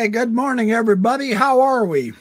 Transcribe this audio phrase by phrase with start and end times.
[0.00, 1.34] Hey, good morning, everybody.
[1.34, 2.14] How are we?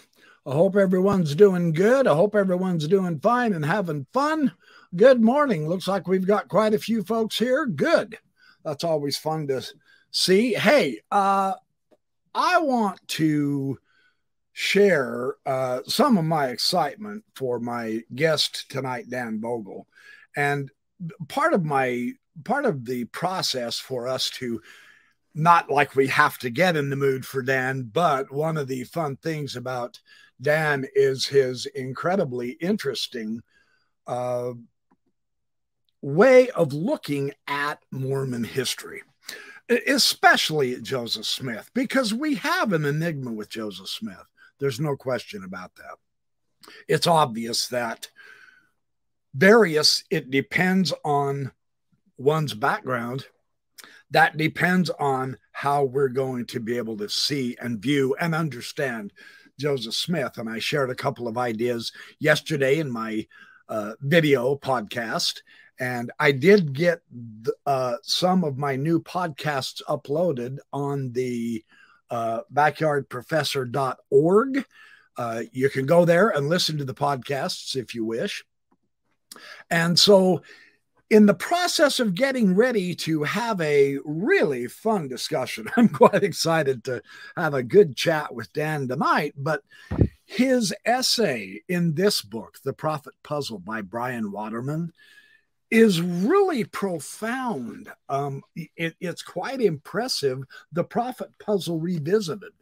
[0.45, 2.07] I hope everyone's doing good.
[2.07, 4.51] I hope everyone's doing fine and having fun.
[4.97, 5.65] Good morning.
[5.65, 7.65] Looks like we've got quite a few folks here.
[7.65, 8.17] Good.
[8.65, 9.65] That's always fun to
[10.11, 10.55] see.
[10.55, 11.53] Hey, uh,
[12.35, 13.79] I want to
[14.51, 19.87] share uh, some of my excitement for my guest tonight, Dan Vogel.
[20.35, 20.69] And
[21.29, 22.11] part of my
[22.43, 24.59] part of the process for us to
[25.35, 28.83] not like we have to get in the mood for Dan, but one of the
[28.83, 29.99] fun things about
[30.41, 33.41] Dan is his incredibly interesting
[34.07, 34.51] uh,
[36.01, 39.01] way of looking at Mormon history,
[39.87, 44.25] especially Joseph Smith, because we have an enigma with Joseph Smith.
[44.59, 46.73] There's no question about that.
[46.87, 48.09] It's obvious that
[49.33, 51.51] various, it depends on
[52.17, 53.27] one's background
[54.11, 59.13] that depends on how we're going to be able to see and view and understand
[59.59, 60.37] Joseph Smith.
[60.37, 63.27] And I shared a couple of ideas yesterday in my
[63.67, 65.41] uh, video podcast.
[65.79, 67.01] And I did get
[67.65, 71.63] uh, some of my new podcasts uploaded on the
[72.09, 74.65] uh, backyardprofessor.org.
[75.17, 78.45] Uh, you can go there and listen to the podcasts if you wish.
[79.69, 80.41] And so
[81.09, 86.83] in the process of getting ready to have a really fun discussion, I'm quite excited
[86.85, 87.01] to
[87.35, 89.33] have a good chat with Dan tonight.
[89.35, 89.63] But
[90.25, 94.93] his essay in this book, The Prophet Puzzle by Bryan Waterman,
[95.71, 97.89] is really profound.
[98.07, 100.43] Um, it, it's quite impressive.
[100.71, 102.53] The Prophet Puzzle Revisited.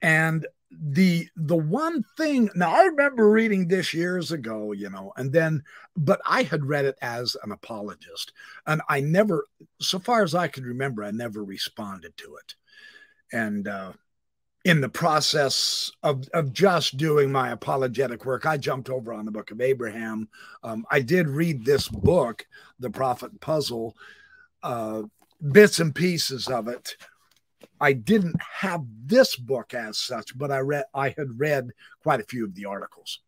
[0.00, 5.32] And the the one thing now i remember reading this years ago you know and
[5.32, 5.62] then
[5.96, 8.32] but i had read it as an apologist
[8.66, 9.46] and i never
[9.80, 12.54] so far as i can remember i never responded to it
[13.32, 13.92] and uh
[14.64, 19.30] in the process of, of just doing my apologetic work, I jumped over on the
[19.30, 20.28] book of Abraham.
[20.62, 22.46] Um, I did read this book,
[22.78, 23.96] The Prophet Puzzle,
[24.62, 25.04] uh,
[25.50, 26.96] bits and pieces of it
[27.80, 31.70] I didn't have this book as such, but I read I had read
[32.02, 33.20] quite a few of the articles.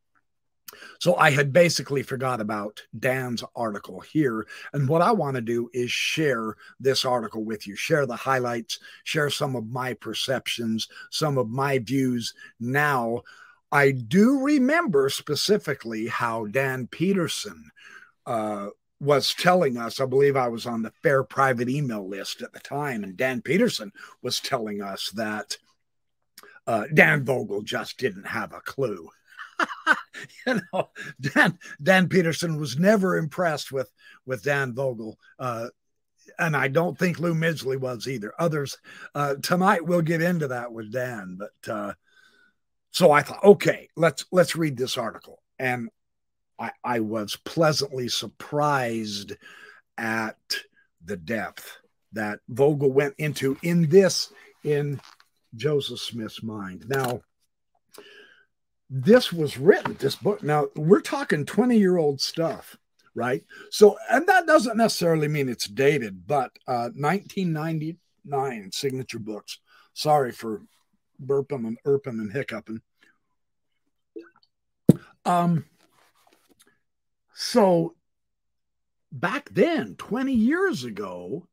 [1.01, 4.47] So I had basically forgot about Dan's article here.
[4.73, 8.79] And what I want to do is share this article with you, share the highlights,
[9.05, 13.23] share some of my perceptions, some of my views now.
[13.71, 17.71] I do remember specifically how Dan Peterson
[18.27, 18.69] uh,
[19.03, 22.61] was telling us, I believe I was on the FAIR private email list at the
[22.61, 23.91] time, and Dan Peterson
[24.23, 25.57] was telling us that
[26.69, 29.09] uh, Dan Vogel just didn't have a clue.
[30.47, 30.91] you know,
[31.21, 33.91] Dan Dan Peterson was never impressed with
[34.25, 35.19] with Dan Vogel.
[35.37, 35.69] Uh,
[36.39, 38.33] and I don't think Lou Midgley was either.
[38.39, 38.79] Others
[39.17, 41.95] uh, tonight we'll get into that with Dan, but uh,
[42.93, 45.43] so I thought, okay, let's let's read this article.
[45.59, 45.89] And
[46.63, 49.33] I, I was pleasantly surprised
[49.99, 50.39] at
[51.05, 51.79] the depth
[52.13, 55.01] that Vogel went into in this, in
[55.57, 56.85] Joseph Smith's mind.
[56.89, 57.23] Now,
[58.89, 60.45] this was written, this book.
[60.45, 62.77] Now, we're talking 20 year old stuff,
[63.13, 63.43] right?
[63.71, 69.59] So, and that doesn't necessarily mean it's dated, but uh, 1999 signature books.
[69.95, 70.63] Sorry for
[71.21, 72.83] burping and erping and hiccuping.
[75.25, 75.65] Um,
[77.43, 77.97] so
[79.11, 81.49] back then, 20 years ago,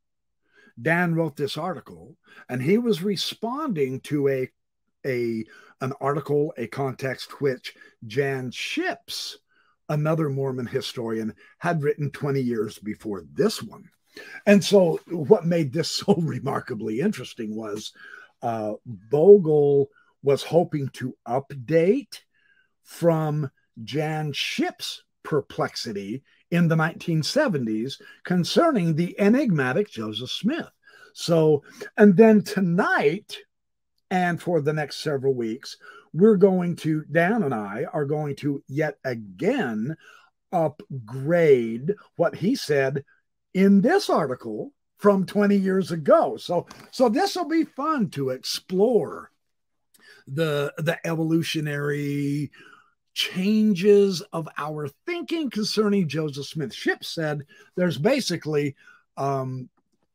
[0.80, 2.16] Dan wrote this article
[2.48, 4.50] and he was responding to a
[5.06, 5.46] a
[5.82, 7.74] an article, a context which
[8.06, 9.38] Jan Shipps,
[9.88, 13.90] another Mormon historian, had written 20 years before this one.
[14.46, 17.94] And so what made this so remarkably interesting was
[18.44, 19.90] uh, Vogel
[20.22, 22.20] was hoping to update
[22.84, 23.50] from
[23.84, 30.72] Jan Shipps' perplexity in the 1970s concerning the enigmatic Joseph Smith.
[31.14, 31.62] So,
[31.98, 33.38] and then tonight
[34.10, 35.78] and for the next several weeks,
[36.14, 39.96] we're going to, Dan and I are going to yet again
[40.52, 43.06] upgrade what he said
[43.54, 46.38] in this article from 20 years ago.
[46.38, 49.30] So, so this will be fun to explore
[50.28, 52.52] the the evolutionary
[53.20, 56.74] changes of our thinking concerning Joseph Smith.
[56.74, 57.46] Shipps said
[57.76, 58.78] there's basically
[59.18, 59.68] um,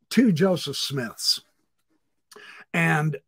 [0.09, 1.43] two Joseph Smiths.
[2.73, 3.19] And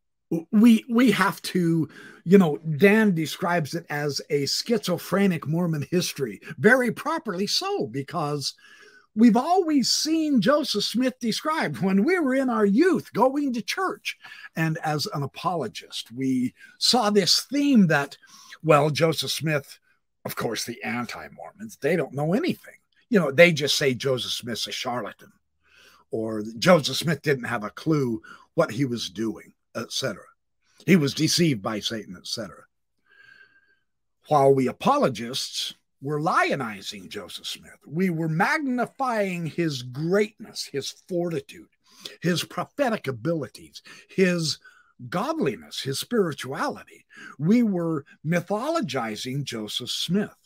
[0.51, 1.89] we we have to
[2.25, 8.55] you know dan describes it as a schizophrenic mormon history very properly so because
[9.17, 14.17] we've always seen Joseph Smith described when we were in our youth going to church.
[14.55, 18.17] And as an apologist, we saw this theme that,
[18.63, 19.79] well, Joseph Smith,
[20.25, 22.75] of course, the anti Mormons, they don't know anything.
[23.09, 25.33] You know, they just say Joseph Smith's a charlatan
[26.11, 28.23] or Joseph Smith didn't have a clue
[28.55, 30.23] what he was doing, etc.
[30.85, 32.65] He was deceived by Satan, etc.
[34.29, 41.69] While we apologists were lionizing Joseph Smith, we were magnifying his greatness, his fortitude,
[42.21, 44.59] his prophetic abilities, his
[45.09, 47.05] godliness, his spirituality.
[47.39, 50.37] We were mythologizing Joseph Smith.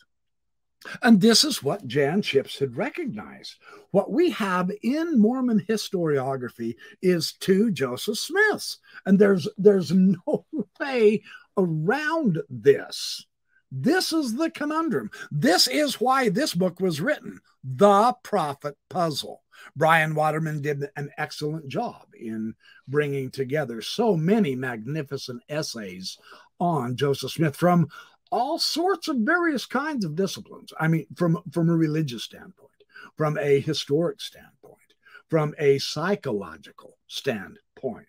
[1.03, 3.55] And this is what Jan Shipps had recognized.
[3.91, 8.79] What we have in Mormon historiography is two Joseph Smiths.
[9.05, 10.45] And there's there's no
[10.79, 11.21] way
[11.57, 13.25] around this.
[13.71, 15.09] This is the conundrum.
[15.31, 19.41] This is why this book was written, The Prophet Puzzle.
[19.75, 22.55] Bryan Waterman did an excellent job in
[22.87, 26.17] bringing together so many magnificent essays
[26.59, 27.87] on Joseph Smith from
[28.31, 30.73] all sorts of various kinds of disciplines.
[30.79, 32.71] I mean, from, from a religious standpoint,
[33.15, 34.79] from a historic standpoint,
[35.29, 38.07] from a psychological standpoint,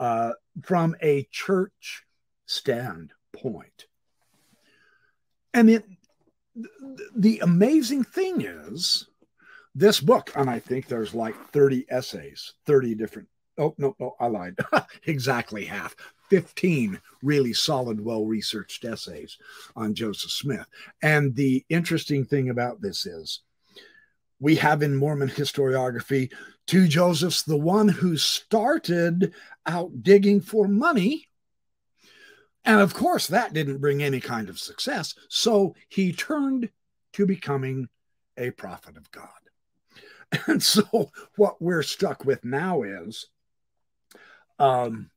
[0.00, 0.32] uh,
[0.62, 2.04] from a church
[2.46, 3.86] standpoint.
[5.56, 5.84] And it,
[7.16, 9.08] the amazing thing is,
[9.74, 13.28] this book, and I think there's like 30 essays, 30 different.
[13.58, 14.58] Oh, no, no, I lied.
[15.06, 15.96] exactly half.
[16.28, 19.38] 15 really solid, well researched essays
[19.74, 20.66] on Joseph Smith.
[21.02, 23.40] And the interesting thing about this is
[24.38, 26.30] we have in Mormon historiography
[26.66, 29.32] two Josephs, the one who started
[29.64, 31.28] out digging for money.
[32.66, 35.14] And of course, that didn't bring any kind of success.
[35.28, 36.68] So he turned
[37.12, 37.88] to becoming
[38.36, 39.28] a prophet of God.
[40.48, 43.28] And so what we're stuck with now is
[44.58, 45.10] um,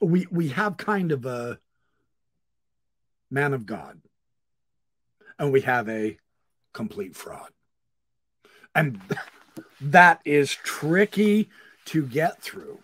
[0.00, 1.58] we we have kind of a
[3.32, 4.00] man of God,
[5.40, 6.18] and we have a
[6.72, 7.50] complete fraud,
[8.76, 9.00] and
[9.80, 11.50] that is tricky
[11.86, 12.78] to get through.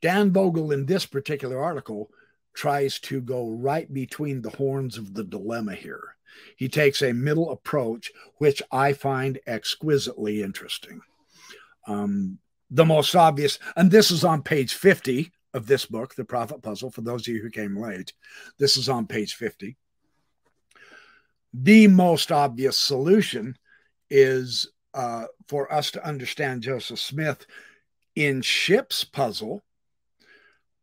[0.00, 2.10] Dan Vogel in this particular article
[2.54, 6.16] tries to go right between the horns of the dilemma here.
[6.56, 11.00] He takes a middle approach, which I find exquisitely interesting.
[11.86, 12.38] Um,
[12.70, 16.90] the most obvious, and this is on page 50 of this book, The Prophet Puzzle,
[16.90, 18.12] for those of you who came late.
[18.58, 19.76] This is on page 50.
[21.54, 23.56] The most obvious solution
[24.10, 27.46] is uh, for us to understand Joseph Smith
[28.14, 29.62] in Shipps' puzzle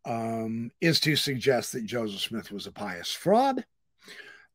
[0.05, 3.65] um, is to suggest that Joseph Smith was a pious fraud.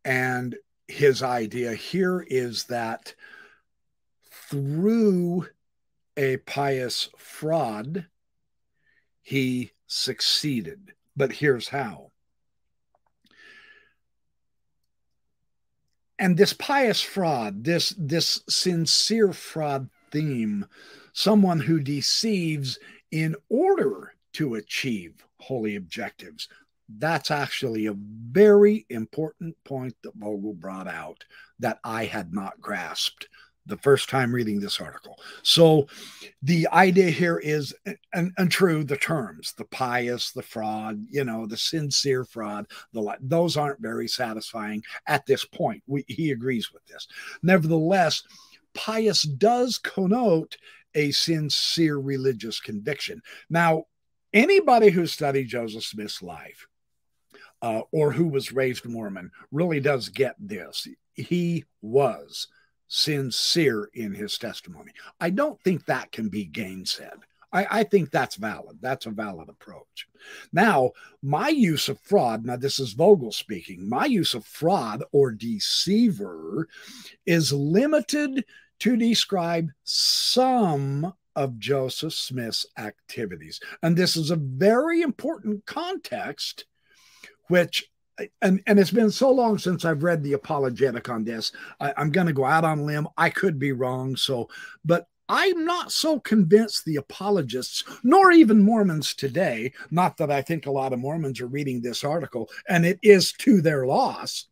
[0.04, 0.56] And
[0.88, 3.14] his idea here is that
[4.30, 5.46] through
[6.16, 8.06] a pious fraud,
[9.22, 10.92] he succeeded.
[11.16, 12.10] But here's how.
[16.18, 20.66] And this pious fraud, this, this sincere fraud theme,
[21.12, 22.78] someone who deceives
[23.10, 26.48] in order to achieve holy objectives,
[26.98, 31.24] that's actually a very important point that Vogel brought out
[31.58, 33.28] that I had not grasped
[33.66, 35.16] the first time reading this article.
[35.42, 35.86] So
[36.42, 37.74] the idea here is,
[38.12, 43.16] and, and true, the terms, the pious, the fraud, you know, the sincere fraud, the
[43.20, 45.82] those aren't very satisfying at this point.
[45.86, 47.06] We, he agrees with this.
[47.42, 48.24] Nevertheless,
[48.74, 50.56] pious does connote
[50.94, 53.22] a sincere religious conviction.
[53.48, 53.84] Now,
[54.32, 56.66] anybody who studied Joseph Smith's life
[57.62, 60.86] uh, or who was raised Mormon really does get this.
[61.14, 62.48] He was
[62.88, 64.92] sincere in his testimony.
[65.20, 67.18] I don't think that can be gainsaid.
[67.52, 68.78] I, I, think that's valid.
[68.80, 70.06] That's a valid approach.
[70.52, 75.32] Now, my use of fraud, now this is Vogel speaking, my use of fraud or
[75.32, 76.68] deceiver
[77.26, 78.44] is limited
[78.80, 83.60] to describe some of Joseph Smith's activities.
[83.82, 86.66] And this is a very important context,
[87.48, 87.90] which
[88.42, 91.52] and and it's been so long since I've read the apologetic on this.
[91.80, 93.08] I, I'm going to go out on limb.
[93.16, 94.16] I could be wrong.
[94.16, 94.50] So,
[94.84, 100.66] but I'm not so convinced the apologists, nor even Mormons today, not that I think
[100.66, 104.48] a lot of Mormons are reading this article, and it is to their loss,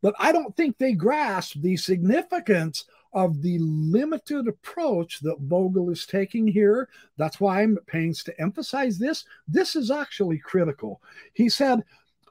[0.00, 6.06] but I don't think they grasp the significance of the limited approach that Vogel is
[6.06, 6.88] taking here.
[7.16, 9.24] That's why I'm at pains to emphasize this.
[9.48, 11.02] This is actually critical.
[11.32, 11.82] He said,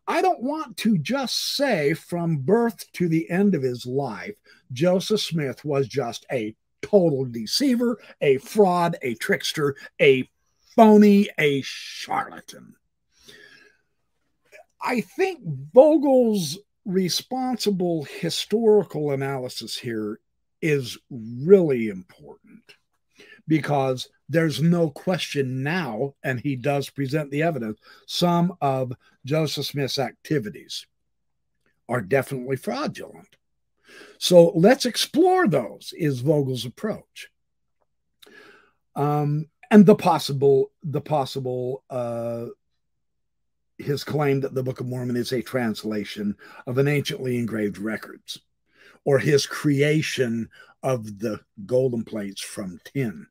[0.08, 4.38] I don't want to just say from birth to the end of his life,
[4.72, 10.28] Joseph Smith was just a total deceiver, a fraud, a trickster, a
[10.76, 12.76] phony, a charlatan.
[14.82, 15.42] I think
[15.74, 20.20] Vogel's responsible historical analysis here
[20.62, 22.76] is really important
[23.48, 28.94] because there's no question now, and he does present the evidence, some of
[29.26, 30.86] Joseph Smith's activities
[31.90, 33.36] are definitely fraudulent.
[34.20, 37.30] So let's explore those, is Vogel's approach.
[38.96, 42.48] Um, and the possible, the possible, uh,
[43.80, 46.36] his claim that the Book of Mormon is a translation
[46.68, 48.40] of an anciently engraved records,
[49.10, 50.48] or his creation
[50.84, 53.26] of the golden plates from tin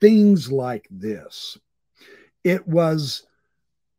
[0.00, 1.58] things like this.
[2.42, 3.26] It was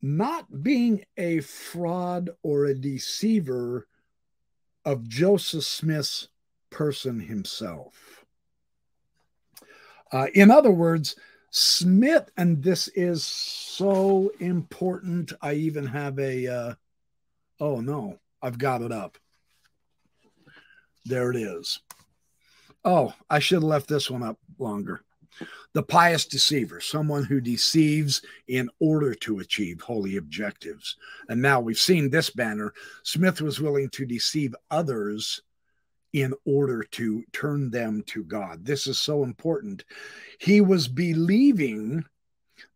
[0.02, 3.88] not being a fraud or a deceiver
[4.86, 6.30] of Joseph Smith's
[6.72, 8.26] person himself.
[10.12, 11.16] Uh, in other words,
[11.52, 15.32] Smith, and this is so important.
[15.44, 16.74] I even have a, uh,
[17.60, 19.20] oh no, I've got it up.
[21.06, 21.80] There it is.
[22.84, 25.02] Oh, I should have left this one up longer
[25.74, 30.96] the pious deceiver, someone who deceives in order to achieve holy objectives.
[31.28, 32.74] And now we've seen this banner.
[33.04, 35.42] Smith was willing to deceive others
[36.14, 38.64] in order to turn them to God.
[38.64, 39.84] This is so important.
[40.40, 42.06] He was believing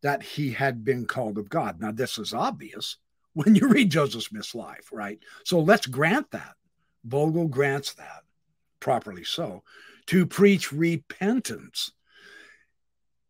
[0.01, 1.79] that he had been called of God.
[1.79, 2.97] Now, this is obvious
[3.33, 5.19] when you read Joseph Smith's life, right?
[5.45, 6.55] So let's grant that.
[7.03, 8.23] Vogel grants that,
[8.79, 9.63] properly so,
[10.07, 11.91] to preach repentance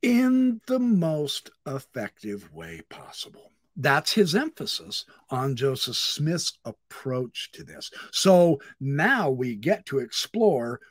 [0.01, 3.51] in the most effective way possible.
[3.75, 7.91] That's his emphasis on Joseph Smith's approach to this.
[8.11, 10.81] So now we get to explore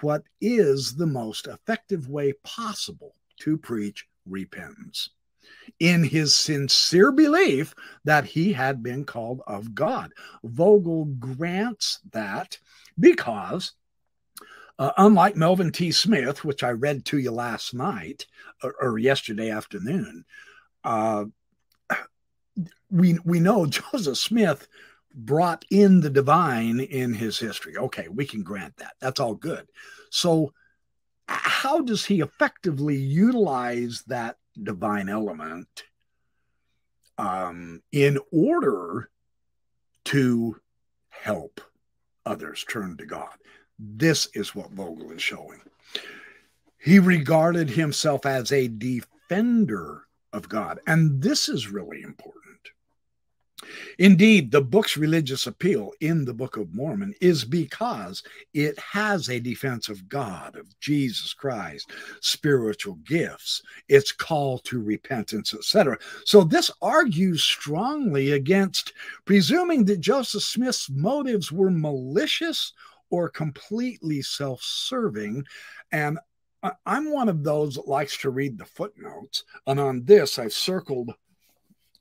[0.00, 5.10] what is the most effective way possible to preach repentance
[5.80, 7.74] in his sincere belief
[8.04, 10.12] that he had been called of God.
[10.42, 12.58] Vogel grants that
[12.98, 13.72] because
[14.78, 15.92] uh, unlike Melvin T.
[15.92, 18.26] Smith, which I read to you last night
[18.62, 20.24] or, or yesterday afternoon,
[20.82, 21.24] uh,
[22.90, 24.68] we we know Joseph Smith
[25.14, 27.76] brought in the divine in his history.
[27.76, 28.94] Okay, we can grant that.
[29.00, 29.68] That's all good.
[30.10, 30.52] So,
[31.28, 35.84] how does he effectively utilize that divine element
[37.18, 39.10] um, in order
[40.06, 40.56] to
[41.10, 41.60] help
[42.26, 43.34] others turn to God?
[43.78, 45.60] This is what Vogel is showing.
[46.78, 50.80] He regarded himself as a defender of God.
[50.86, 52.43] And this is really important.
[53.98, 59.40] Indeed, the book's religious appeal in the Book of Mormon is because it has a
[59.40, 61.90] defense of God, of Jesus Christ,
[62.20, 65.98] spiritual gifts, its call to repentance, etc.
[66.24, 68.92] So this argues strongly against
[69.24, 72.72] presuming that Joseph Smith's motives were malicious
[73.10, 75.44] or completely self serving.
[75.92, 76.18] And
[76.86, 79.44] I'm one of those that likes to read the footnotes.
[79.66, 81.14] And on this, I've circled.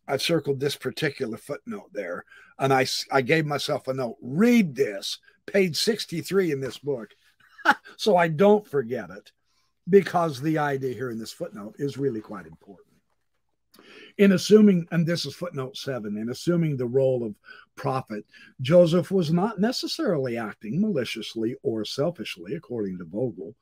[0.08, 2.26] I've circled this particular footnote there,
[2.60, 4.18] and I, I gave myself a note.
[4.22, 7.10] Read this, page 63 in this book,
[7.98, 9.32] so I don't forget it,
[9.90, 12.88] because the idea here in this footnote is really quite important
[14.18, 17.36] in assuming, and this is footnote seven, in assuming the role of
[17.76, 18.26] prophet,
[18.62, 23.56] Joseph was not necessarily acting maliciously or selfishly, according to Vogel.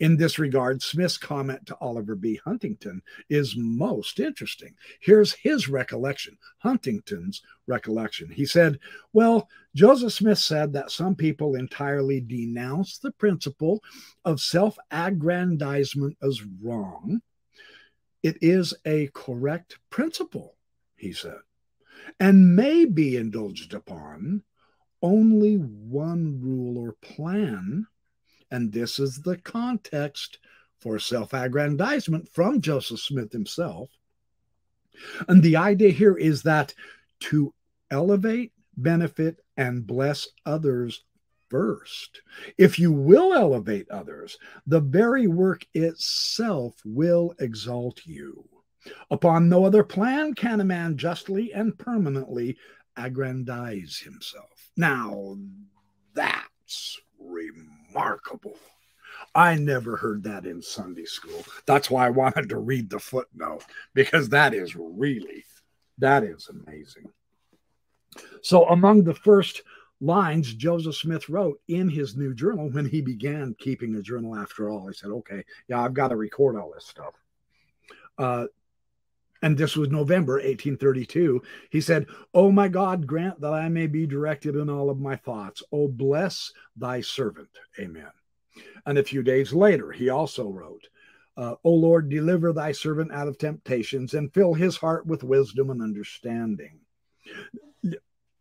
[0.00, 2.40] In this regard, Smith's comment to Oliver B.
[2.44, 4.74] Huntington is most interesting.
[5.00, 8.30] Here's his recollection, Huntington's recollection.
[8.30, 8.78] He said,
[9.12, 13.82] Well, Joseph Smith said that some people entirely denounce the principle
[14.24, 17.20] of self aggrandizement as wrong
[18.22, 20.56] it is a correct principle,
[20.96, 21.38] he said,
[22.20, 24.42] and may be indulged upon
[25.02, 27.86] only one rule or plan.
[28.50, 30.38] And this is the context
[30.80, 33.90] for self aggrandizement from Joseph Smith himself.
[35.28, 36.74] And the idea here is that
[37.20, 37.54] to
[37.90, 41.04] elevate, benefit, and bless others
[41.48, 42.22] first.
[42.56, 48.48] If you will elevate others, the very work itself will exalt you.
[49.10, 52.56] Upon no other plan can a man justly and permanently
[52.96, 54.70] aggrandize himself.
[54.76, 55.36] Now,
[56.14, 58.56] that's remarkable.
[59.34, 61.44] I never heard that in Sunday school.
[61.66, 63.64] That's why I wanted to read the footnote
[63.94, 65.44] because that is really,
[65.98, 67.10] that is amazing.
[68.42, 69.62] So, among the first
[70.00, 74.70] lines Joseph Smith wrote in his new journal when he began keeping a journal after
[74.70, 77.14] all, he said, Okay, yeah, I've got to record all this stuff.
[78.16, 78.46] Uh,
[79.42, 81.42] and this was November 1832.
[81.70, 85.16] He said, Oh my God, grant that I may be directed in all of my
[85.16, 85.62] thoughts.
[85.72, 87.50] Oh, bless thy servant.
[87.78, 88.10] Amen.
[88.86, 90.88] And a few days later, he also wrote,
[91.36, 95.70] uh, O Lord, deliver thy servant out of temptations and fill his heart with wisdom
[95.70, 96.80] and understanding.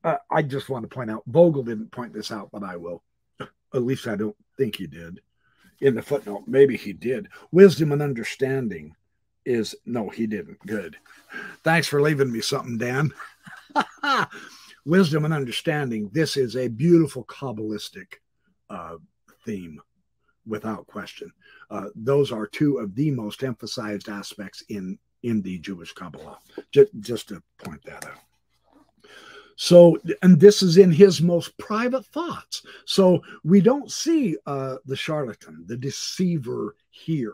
[0.04, 3.04] Uh, I just want to point out, Vogel didn't point this out, but I will.
[3.74, 5.20] At least I don't think he did.
[5.82, 7.28] In the footnote, maybe he did.
[7.52, 8.96] Wisdom and understanding
[9.48, 10.60] is no, he didn't.
[10.68, 10.98] Good.
[11.64, 13.14] Thanks for leaving me something, Dan.
[14.86, 16.10] Wisdom and understanding.
[16.14, 18.16] This is a beautiful Kabbalistic
[18.70, 18.98] uh,
[19.46, 19.82] theme,
[20.46, 21.32] without question.
[21.70, 26.38] Uh, those are two of the most emphasized aspects in in the Jewish Kabbalah.
[26.72, 28.20] Just, just to point that out.
[29.56, 32.64] So, and this is in his most private thoughts.
[32.86, 37.34] So we don't see uh, the charlatan, the deceiver here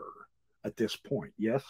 [0.64, 1.34] at this point.
[1.36, 1.62] Yes.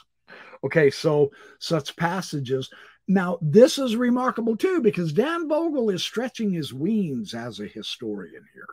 [0.64, 2.71] Okay, so such passages.
[3.07, 8.45] Now, this is remarkable too, because Dan Vogel is stretching his wings as a historian
[8.54, 8.69] here.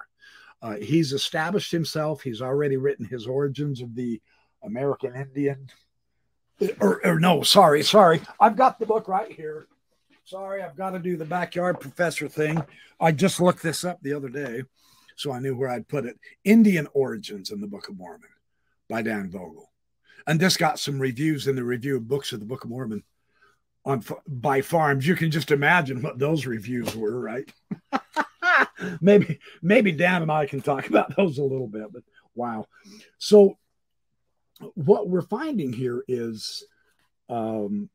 [0.61, 4.21] Uh, he's established himself, he's already written his origins of the
[4.63, 5.67] American Indian.
[6.79, 8.21] Or, or no, sorry, sorry.
[8.39, 9.67] I've got the book right here.
[10.23, 12.63] Sorry, I've got to do the backyard professor thing.
[12.99, 14.63] I just looked this up the other day,
[15.15, 16.17] so I knew where I'd put it.
[16.43, 18.29] Indian Origins in the Book of Mormon
[18.87, 19.70] by Dan Vogel
[20.27, 23.03] and this got some reviews in the review of books of the Book of Mormon
[23.85, 25.05] on by FARMS.
[25.05, 27.51] You can just imagine what those reviews were, right?
[29.01, 32.03] maybe maybe Dan and I can talk about those a little bit, but
[32.35, 32.65] wow.
[33.17, 33.57] So
[34.75, 36.63] what we're finding here is
[37.29, 37.89] um,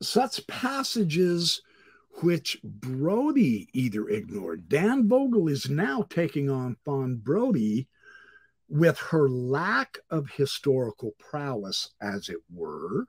[0.00, 1.62] such passages
[2.20, 4.68] which Brodie either ignored.
[4.68, 7.88] Dan Vogel is now taking on Fawn Brodie
[8.72, 13.04] with her lack of historical prowess, as it were.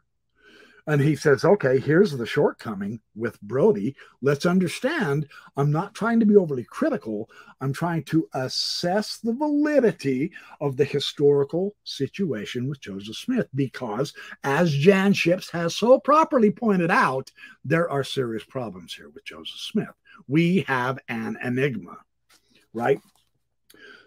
[0.85, 3.95] And he says, okay, here's the shortcoming with Brodie.
[4.21, 7.29] Let's understand, I'm not trying to be overly critical.
[7.61, 14.75] I'm trying to assess the validity of the historical situation with Joseph Smith because, as
[14.75, 17.31] Jan Shipps has so properly pointed out,
[17.63, 19.95] there are serious problems here with Joseph Smith.
[20.27, 21.99] We have an enigma,
[22.73, 22.99] right?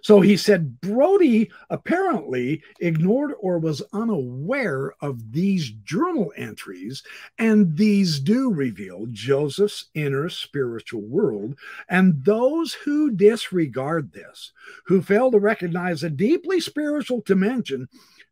[0.03, 7.03] So he said Brodie apparently ignored or was unaware of these journal entries,
[7.39, 11.57] and these do reveal Joseph's inner spiritual world.
[11.89, 14.53] And those who disregard this,
[14.85, 17.89] who fail to recognize a deeply spiritual dimension,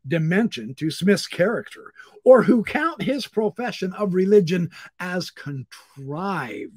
[0.07, 6.71] dimension to Smith's character, or who count his profession of religion as contrived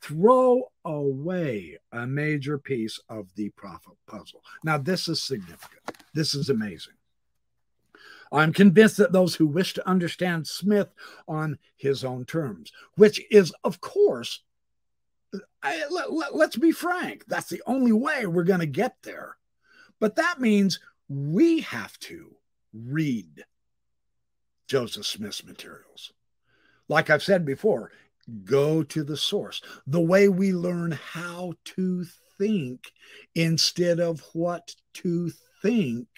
[0.00, 4.42] throw away a major piece of the prophet puzzle.
[4.64, 5.98] Now, this is significant.
[6.14, 6.94] This is amazing.
[8.32, 10.88] I'm convinced that those who wish to understand Smith
[11.26, 14.40] on his own terms, which is, of course,
[15.62, 19.36] I, let, let's be frank, that's the only way we're going to get there.
[19.98, 22.36] But that means we have to
[22.72, 23.44] read
[24.68, 26.12] Joseph Smith's materials.
[26.88, 27.90] Like I've said before,
[28.44, 29.60] go to the source.
[29.86, 32.04] The way we learn how to
[32.38, 32.92] think
[33.34, 35.30] instead of what to
[35.62, 36.08] think.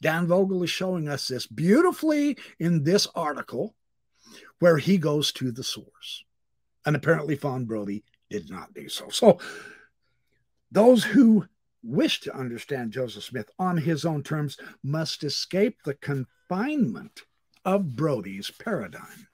[0.00, 3.74] Dan Vogel is showing us this beautifully in this article
[4.58, 6.24] where he goes to the source.
[6.84, 9.08] And apparently, Fawn Brodie did not do so.
[9.10, 9.38] So,
[10.72, 11.46] those who
[11.82, 17.22] wish to understand Joseph Smith on his own terms must escape the confinement
[17.64, 19.28] of Brodie's paradigm.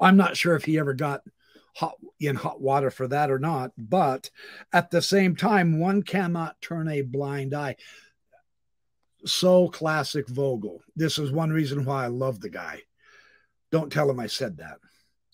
[0.00, 1.22] I'm not sure if he ever got
[1.74, 4.30] hot in hot water for that or not, but
[4.72, 7.76] at the same time, one cannot turn a blind eye.
[9.26, 10.82] So classic Vogel.
[10.94, 12.82] This is one reason why I love the guy.
[13.70, 14.78] Don't tell him I said that.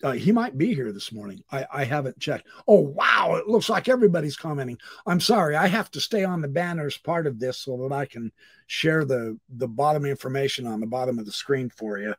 [0.03, 1.41] Uh, he might be here this morning.
[1.49, 2.47] I, I haven't checked.
[2.67, 3.35] Oh, wow.
[3.35, 4.77] It looks like everybody's commenting.
[5.05, 5.55] I'm sorry.
[5.55, 8.33] I have to stay on the banners part of this so that I can
[8.67, 12.15] share the, the bottom information on the bottom of the screen for you.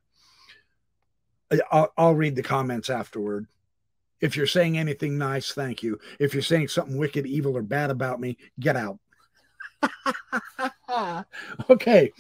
[1.71, 3.47] I'll, I'll read the comments afterward.
[4.21, 5.99] If you're saying anything nice, thank you.
[6.19, 8.99] If you're saying something wicked, evil, or bad about me, get out.
[11.71, 12.11] okay,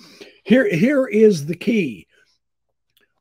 [0.42, 2.06] here here is the key.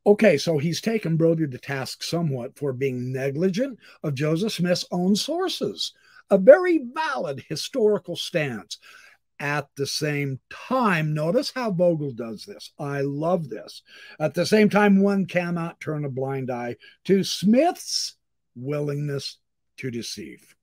[0.06, 5.16] Okay, so he's taken Brodie to task somewhat for being negligent of Joseph Smith's own
[5.16, 5.94] sources,
[6.30, 8.80] a very valid historical stance
[9.44, 11.14] at the same time.
[11.14, 12.72] Notice how Vogel does this.
[12.80, 13.82] I love this.
[14.18, 18.16] At the same time, one cannot turn a blind eye to Smith's
[18.56, 19.38] willingness
[19.78, 20.56] to deceive.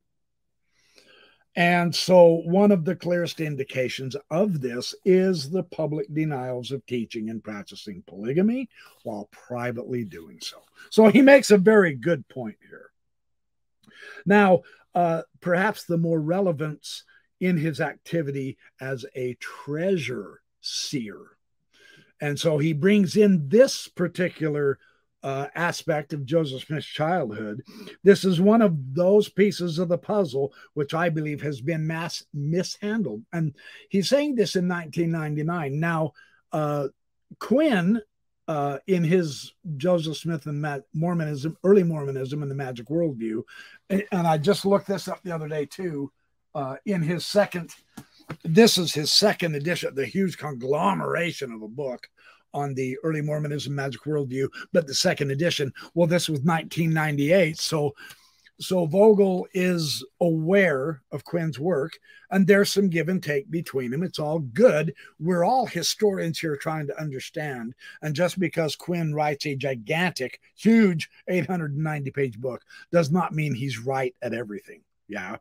[1.57, 7.29] And so, one of the clearest indications of this is the public denials of teaching
[7.29, 8.71] and practicing polygamy
[9.03, 10.57] while privately doing so.
[10.89, 12.91] So, he makes a very good point here.
[14.25, 14.63] Now,
[14.95, 17.05] uh, perhaps the more relevance
[17.41, 21.37] in his activity as a treasure seer.
[22.21, 24.79] And so he brings in this particular
[25.23, 27.63] uh, aspect of Joseph Smith's childhood.
[28.03, 32.25] This is one of those pieces of the puzzle which I believe has been mass
[32.33, 33.23] mishandled.
[33.33, 33.55] And
[33.89, 35.79] he's saying this in 1999.
[35.79, 36.13] Now,
[36.53, 36.89] uh,
[37.39, 38.01] Quinn,
[38.49, 43.43] uh, in his Joseph Smith and Mormonism, early Mormonism and the Magic Worldview,
[43.89, 46.11] and I just looked this up the other day too,
[46.55, 47.71] uh, in his second,
[48.45, 52.09] this is his second edition, the huge conglomeration of a book
[52.53, 55.73] on the early Mormonism Magic Worldview, but the second edition.
[55.95, 57.95] Well, this was 1998, so
[58.61, 61.99] so Vogel is aware of Quinn's work,
[62.31, 64.03] and there's some give and take between them.
[64.03, 64.95] It's all good.
[65.19, 67.75] We're all historians here trying to understand.
[68.03, 73.79] And just because Quinn writes a gigantic, huge 890 page book does not mean he's
[73.79, 74.83] right at everything.
[75.09, 75.39] Yeah.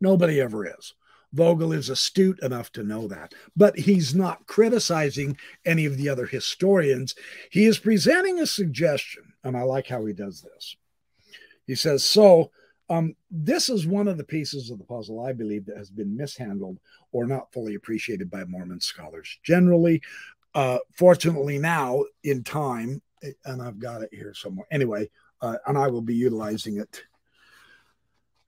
[0.00, 0.94] Nobody ever is.
[1.32, 6.26] Vogel is astute enough to know that, but he's not criticizing any of the other
[6.26, 7.16] historians.
[7.50, 10.76] He is presenting a suggestion, and I like how he does this.
[11.66, 12.52] He says, So,
[12.88, 16.16] um, this is one of the pieces of the puzzle I believe that has been
[16.16, 16.78] mishandled
[17.12, 20.02] or not fully appreciated by Mormon scholars generally.
[20.54, 23.02] Uh, fortunately, now in time,
[23.44, 24.66] and I've got it here somewhere.
[24.70, 27.02] Anyway, uh, and I will be utilizing it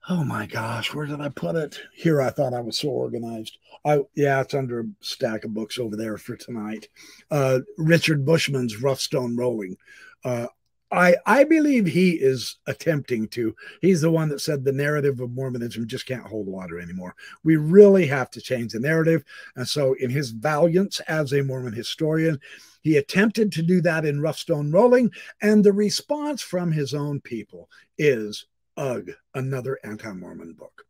[0.09, 1.81] Oh my gosh, where did I put it?
[1.93, 3.57] Here, I thought I was so organized.
[3.83, 6.87] I yeah, it's under a stack of books over there for tonight.
[7.29, 9.75] Uh, Richard Bushman's Rough Stone Rolling.
[10.23, 10.47] Uh,
[10.91, 13.53] I I believe he is attempting to.
[13.81, 17.13] He's the one that said the narrative of Mormonism just can't hold water anymore.
[17.43, 19.25] We really have to change the narrative.
[19.57, 22.39] And so, in his valiance as a Mormon historian,
[22.81, 27.19] he attempted to do that in Rough Stone Rolling, and the response from his own
[27.19, 28.45] people is
[28.77, 30.85] Ugh, another anti Mormon book.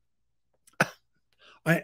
[1.66, 1.84] I,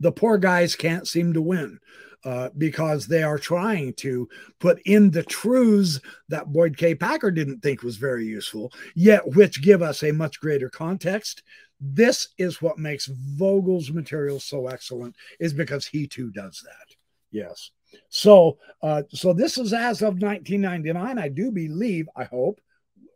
[0.00, 1.80] the poor guys can't seem to win
[2.24, 6.94] uh, because they are trying to put in the truths that Boyd K.
[6.94, 11.42] Packer didn't think was very useful, yet which give us a much greater context.
[11.80, 16.96] This is what makes Vogel's material so excellent, is because he too does that.
[17.30, 17.70] Yes.
[18.08, 21.18] So, uh, so this is as of 1999.
[21.18, 22.60] I do believe, I hope,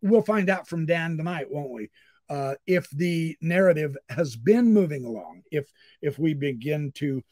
[0.02, 1.90] we'll find out from Dan tonight, won't we?
[2.30, 7.22] Uh, if the narrative has been moving along, if if we begin to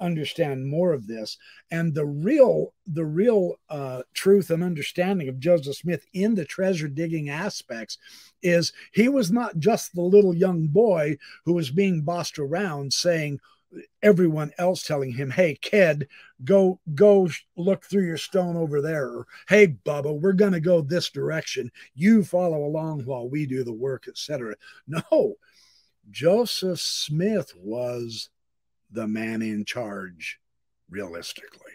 [0.00, 1.36] understand more of this.
[1.70, 6.88] And the real the real uh, truth and understanding of joseph smith in the treasure
[6.88, 7.98] digging aspects
[8.42, 13.38] is he was not just the little young boy who was being bossed around saying
[14.02, 16.08] everyone else telling him, "Hey, kid,
[16.44, 20.80] go go look through your stone over there." Or, "Hey, Bubba, we're going to go
[20.80, 21.70] this direction.
[21.94, 24.56] You follow along while we do the work, etc."
[24.86, 25.36] No,
[26.10, 28.30] Joseph Smith was
[28.90, 30.40] the man in charge,
[30.88, 31.72] realistically,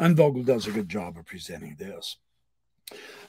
[0.00, 2.16] and Vogel does a good job of presenting this.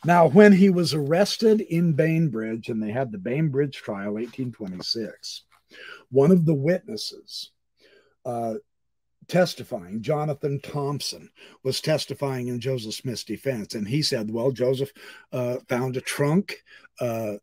[0.03, 5.43] Now, when he was arrested in Bainbridge, and they had the Bainbridge trial, 1826,
[6.09, 7.51] one of the witnesses
[8.25, 8.55] uh,
[9.27, 11.29] testifying, Jonathan Thompson
[11.63, 13.75] was testifying in Joseph Smith's defense.
[13.75, 14.91] And he said, Well, Joseph
[15.31, 16.57] uh, found a trunk
[16.99, 17.33] uh,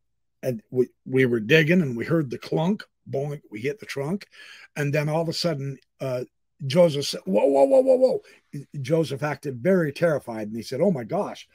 [0.43, 4.27] and we, we were digging and we heard the clunk, boing, we hit the trunk.
[4.77, 6.25] And then all of a sudden, uh,
[6.67, 8.21] Joseph said, Whoa, whoa, whoa, whoa, whoa.
[8.81, 11.49] Joseph acted very terrified and he said, Oh my gosh.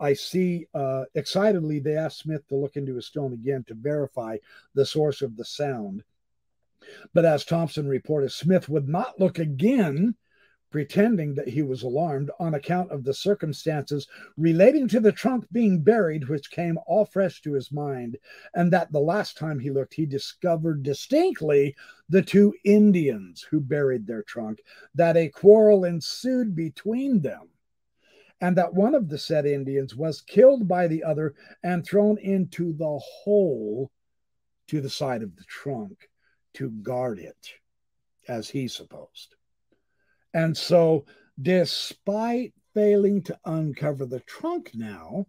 [0.00, 4.36] I see uh, excitedly they asked Smith to look into his stone again to verify
[4.74, 6.02] the source of the sound.
[7.12, 10.16] But as Thompson reported, Smith would not look again,
[10.70, 15.82] pretending that he was alarmed on account of the circumstances relating to the trunk being
[15.82, 18.18] buried, which came all fresh to his mind,
[18.54, 21.74] and that the last time he looked, he discovered distinctly
[22.08, 24.60] the two Indians who buried their trunk,
[24.94, 27.48] that a quarrel ensued between them
[28.40, 32.72] and that one of the said Indians was killed by the other and thrown into
[32.72, 33.90] the hole
[34.66, 36.10] to the side of the trunk
[36.54, 37.54] to guard it
[38.28, 39.34] as he supposed.
[40.32, 41.04] And so,
[41.40, 45.26] despite failing to uncover the trunk now,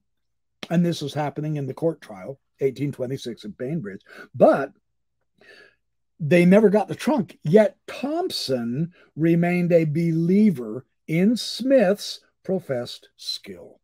[0.70, 4.02] and this was happening in the court trial, 1826 at Bainbridge,
[4.34, 4.72] but
[6.20, 7.38] they never got the trunk.
[7.44, 13.80] Yet Thompson remained a believer in Smith's professed skill.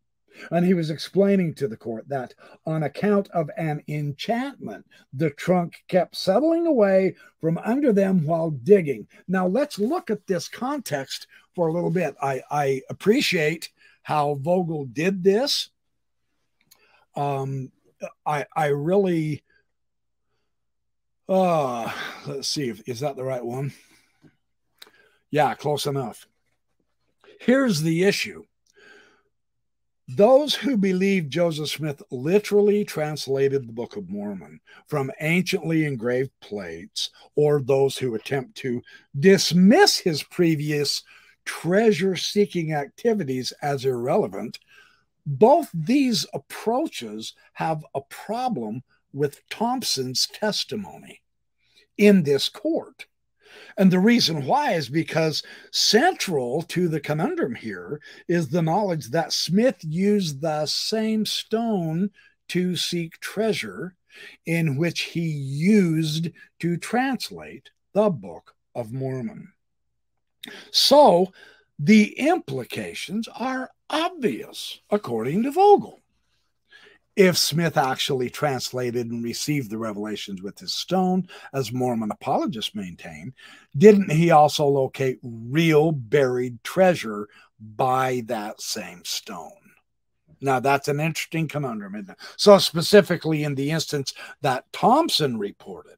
[0.52, 2.34] And he was explaining to the court that
[2.66, 9.08] on account of an enchantment, the trunk kept settling away from under them while digging.
[9.28, 12.16] Now, let's look at this context for a little bit.
[12.22, 13.70] I, I appreciate
[14.04, 15.70] how Vogel did this.
[17.16, 17.72] Um,
[18.26, 19.44] I, I really,
[21.28, 21.92] uh,
[22.26, 23.74] let's see, if, is that the right one?
[25.30, 26.28] Yeah, close enough.
[27.40, 28.46] Here's the issue
[30.16, 37.12] those who believe Joseph Smith literally translated the Book of Mormon from anciently engraved plates,
[37.36, 38.82] or those who attempt to
[39.20, 41.04] dismiss his previous
[41.46, 44.60] treasure seeking activities as irrelevant,
[45.26, 48.82] both these approaches have a problem
[49.14, 51.22] with Thompson's testimony
[51.98, 53.06] in this court.
[53.78, 59.34] And the reason why is because central to the conundrum here is the knowledge that
[59.34, 62.12] Smith used the same stone
[62.50, 63.96] to seek treasure
[64.46, 69.54] in which he used to translate the Book of Mormon.
[70.72, 71.32] So
[71.80, 76.01] the implications are obvious, according to Vogel
[77.16, 83.34] if Smith actually translated and received the revelations with his stone, as Mormon apologists maintain,
[83.78, 87.28] didn't he also locate real buried treasure
[87.60, 89.52] by that same stone?
[90.40, 92.08] Now, that's an interesting conundrum.
[92.38, 95.98] So, specifically in the instance that Thompson reported,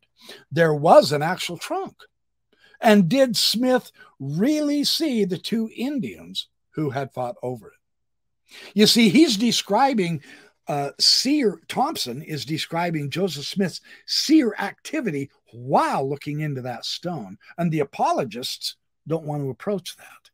[0.52, 1.96] there was an actual trunk.
[2.82, 7.74] And did Smith really see the two Indians who had fought over it?
[8.74, 10.22] You see, he's describing
[10.68, 17.72] uh, seer Thompson is describing Joseph Smith's seer activity while looking into that stone, and
[17.72, 18.76] the apologists
[19.08, 20.30] don't want to approach that.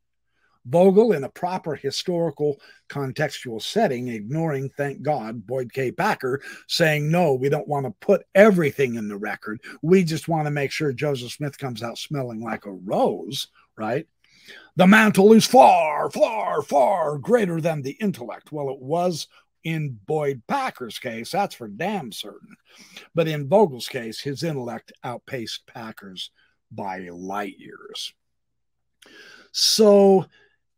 [0.66, 5.92] Vogel, in a proper historical contextual setting, ignoring, thank God, Boyd K.
[5.92, 9.62] Packer, saying, no, we don't want to put everything in the record.
[9.82, 14.06] We just want to make sure Joseph Smith comes out smelling like a rose, right?
[14.76, 18.52] The mantle is far, far, far greater than the intellect.
[18.52, 19.28] Well, it was
[19.64, 22.56] in Boyd Packer's case, that's for damn certain.
[23.14, 26.32] But in Vogel's case, his intellect outpaced Packer's
[26.72, 28.14] by light years.
[29.52, 30.26] So,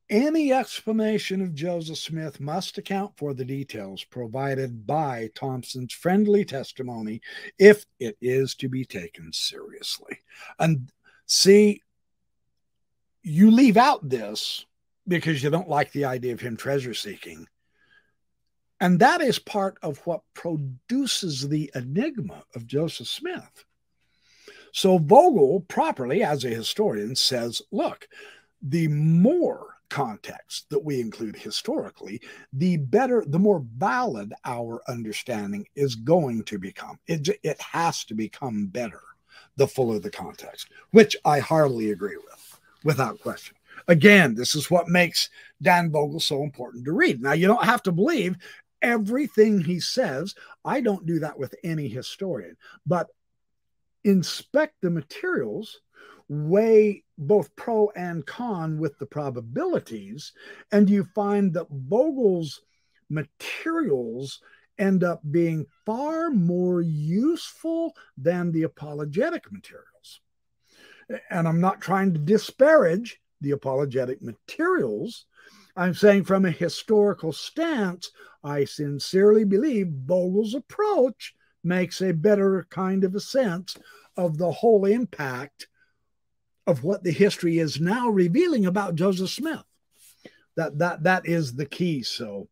[0.10, 7.22] any explanation of Joseph Smith must account for the details provided by Thompson's friendly testimony
[7.58, 10.20] if it is to be taken seriously.
[10.60, 10.92] And
[11.28, 11.82] see,
[13.24, 14.66] you leave out this
[15.08, 17.48] because you don't like the idea of him treasure seeking
[18.82, 23.64] and that is part of what produces the enigma of Joseph Smith.
[24.74, 28.08] So Vogel, properly as a historian, says look,
[28.62, 32.22] the more context that we include historically,
[32.54, 36.98] the better, the more valid our understanding is going to become.
[37.08, 39.02] It, it has to become better
[39.58, 43.56] the fuller the context, which I heartily agree with, without question.
[43.88, 45.30] Again, this is what makes
[45.62, 47.22] Dan Vogel so important to read.
[47.22, 48.38] Now, you don't have to believe
[48.82, 50.36] everything he says.
[50.66, 53.08] I don't do that with any historian, but
[54.04, 55.82] inspect the materials,
[56.28, 60.34] weigh both pro and con with the probabilities,
[60.72, 62.62] and you find that Vogel's
[63.10, 64.42] materials
[64.80, 70.22] end up being far more useful than the apologetic materials.
[71.30, 75.26] And I'm not trying to disparage the apologetic materials.
[75.76, 78.12] I'm saying from a historical stance,
[78.44, 83.78] I sincerely believe Vogel's approach makes a better kind of a sense
[84.18, 85.68] of the whole impact
[86.68, 89.64] of what the history is now revealing about Joseph Smith.
[90.56, 92.04] That that that is the key.
[92.04, 92.50] So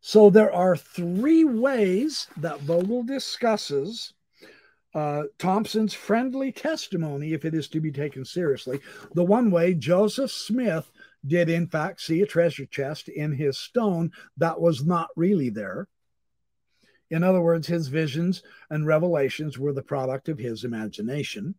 [0.00, 4.14] so there are three ways that Vogel discusses
[4.94, 8.80] uh, Thompson's friendly testimony, if it is to be taken seriously.
[9.14, 10.90] The one way Joseph Smith
[11.26, 15.88] did in fact see a treasure chest in his stone that was not really there.
[17.10, 21.54] In other words, his visions and revelations were the product of his imagination.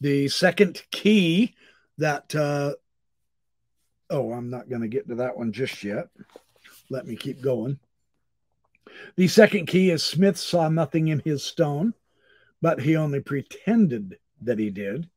[0.00, 1.56] The second key
[1.98, 2.74] that, uh,
[4.10, 6.08] oh, I'm not going to get to that one just yet.
[6.88, 7.80] Let me keep going.
[9.16, 11.94] The second key is Smith saw nothing in his stone,
[12.62, 15.08] but he only pretended that he did.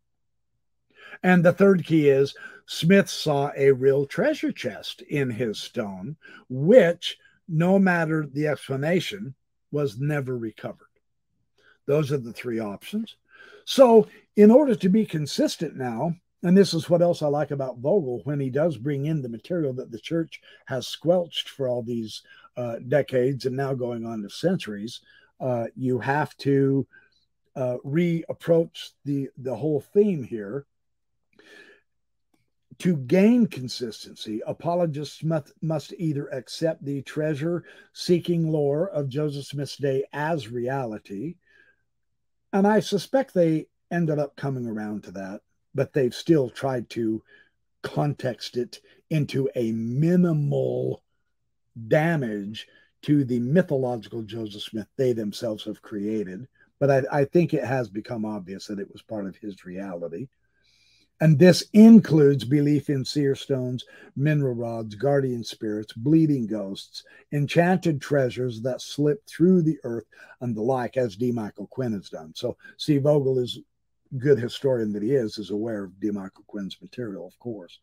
[1.24, 2.36] And the third key is
[2.71, 6.15] Smith saw a real treasure chest in his stone,
[6.47, 7.17] which,
[7.49, 9.36] no matter the explanation,
[9.73, 10.88] was never recovered.
[11.86, 13.17] Those are the three options.
[13.65, 14.07] So,
[14.38, 18.21] in order to be consistent now, and this is what else I like about Vogel
[18.23, 22.21] when he does bring in the material that the church has squelched for all these
[22.55, 25.01] uh, decades and now going on to centuries.
[25.41, 26.88] Uh, you have to
[27.53, 30.65] uh, reapproach the the whole theme here.
[32.82, 37.63] To gain consistency, apologists must, must either accept the treasure
[37.94, 41.36] seeking lore of Joseph Smith's day as reality,
[42.52, 45.41] and I suspect they ended up coming around to that,
[45.76, 47.22] but they've still tried to
[47.84, 51.04] context it into a minimal
[51.88, 52.67] damage
[53.04, 56.48] to the mythological Joseph Smith they themselves have created.
[56.80, 60.30] But I, I, think it has become obvious that it was part of his reality.
[61.21, 68.60] And this includes belief in seer stones, mineral rods, guardian spirits, bleeding ghosts, enchanted treasures
[68.63, 70.05] that slip through the earth,
[70.41, 71.31] and the like, as D.
[71.31, 72.34] Michael Quinn has done.
[72.36, 73.60] So Steve Vogel is
[74.17, 76.10] good historian that he is, is aware of D.
[76.10, 77.79] Michael Quinn's material, of course.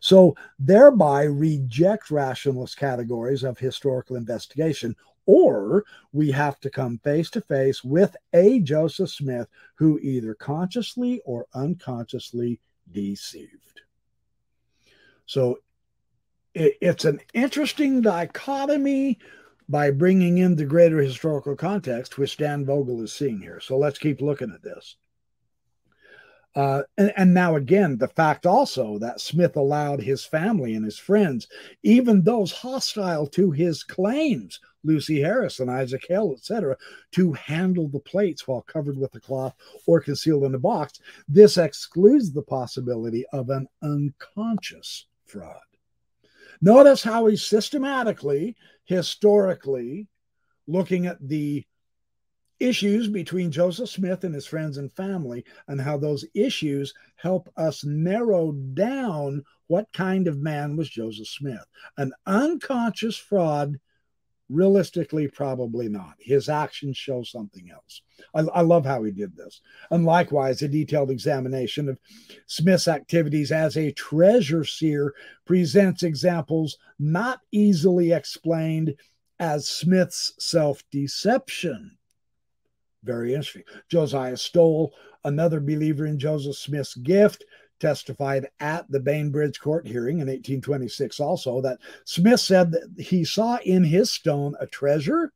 [0.00, 4.94] So thereby reject rationalist categories of historical investigation,
[5.26, 11.22] or we have to come face to face with a Joseph Smith who either consciously
[11.24, 13.82] or unconsciously deceived.
[15.26, 15.58] So
[16.54, 19.18] it, it's an interesting dichotomy
[19.68, 23.60] by bringing in the greater historical context, which Dan Vogel is seeing here.
[23.60, 24.96] So let's keep looking at this.
[26.54, 30.98] Uh, and, and, now again, the fact also that Smith allowed his family and his
[30.98, 31.48] friends,
[31.82, 36.76] even those hostile to his claims, Lucy Harris and Isaac Hale, etc.,
[37.12, 39.54] to handle the plates while covered with a cloth
[39.86, 41.00] or concealed in a box.
[41.26, 45.56] This excludes the possibility of an unconscious fraud.
[46.60, 50.06] Notice how he systematically, historically,
[50.66, 51.64] looking at the
[52.60, 57.84] issues between Joseph Smith and his friends and family, and how those issues help us
[57.84, 61.64] narrow down what kind of man was Joseph Smith.
[61.96, 63.78] An unconscious fraud,
[64.54, 66.14] realistically, probably not.
[66.18, 68.02] His actions show something else.
[68.34, 69.60] I, I love how he did this.
[69.90, 71.98] And likewise, a detailed examination of
[72.46, 75.14] Smith's activities as a treasure seer
[75.44, 78.94] presents examples not easily explained
[79.40, 81.96] as Smith's self deception
[83.04, 83.62] very interesting.
[83.88, 87.44] Josiah Stowell, another believer in Joseph Smith's gift,
[87.80, 93.58] testified at the Bainbridge court hearing in 1826 also that Smith said that he saw
[93.64, 95.32] in his stone a treasure,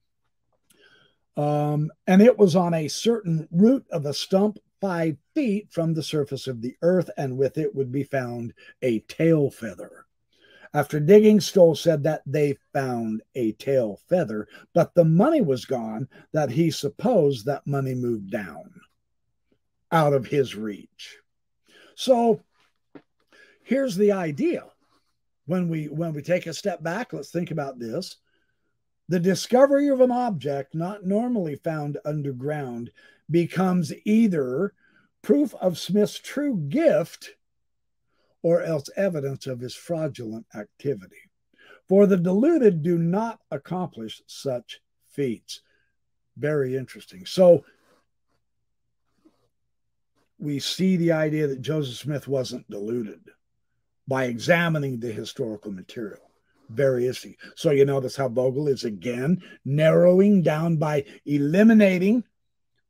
[1.37, 6.03] um, and it was on a certain root of a stump five feet from the
[6.03, 10.07] surface of the earth, and with it would be found a tail feather.
[10.75, 16.09] After digging, Stowell said that they found a tail feather, but the money was gone,
[16.33, 18.81] that he supposed that money moved down
[19.91, 21.19] out of his reach.
[21.99, 22.45] So
[23.65, 24.63] here's the idea.
[25.47, 28.19] When we when we take a step back, let's think about this.
[29.09, 32.93] The discovery of an object not normally found underground
[33.29, 34.75] becomes either
[35.23, 37.31] proof of Smith's true gift
[38.43, 41.17] or else evidence of his fraudulent activity.
[41.89, 45.63] For the deluded do not accomplish such feats.
[46.37, 47.27] Very interesting.
[47.27, 47.65] So
[50.39, 53.21] we see the idea that Joseph Smith wasn't deluded
[54.07, 56.31] by examining the historical material.
[56.71, 57.37] Very interesting.
[57.57, 62.25] So you notice how Vogel is again narrowing down by eliminating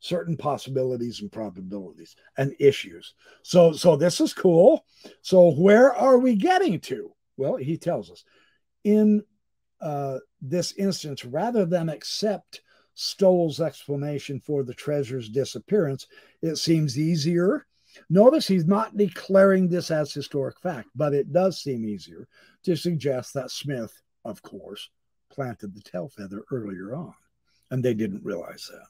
[0.00, 3.14] certain possibilities and probabilities and issues.
[3.42, 4.84] So so this is cool.
[5.22, 7.12] So where are we getting to?
[7.36, 8.24] Well, he tells us
[8.84, 9.22] in
[9.80, 12.62] uh, this instance, rather than accept
[13.00, 16.08] Stowell's explanation for the treasure's disappearance,
[16.42, 17.64] it seems easier.
[18.10, 22.26] Notice he's not declaring this as historic fact, but it does seem easier
[22.64, 24.90] to suggest that Smith, of course,
[25.30, 27.14] planted the tail feather earlier on,
[27.70, 28.88] and they didn't realize that.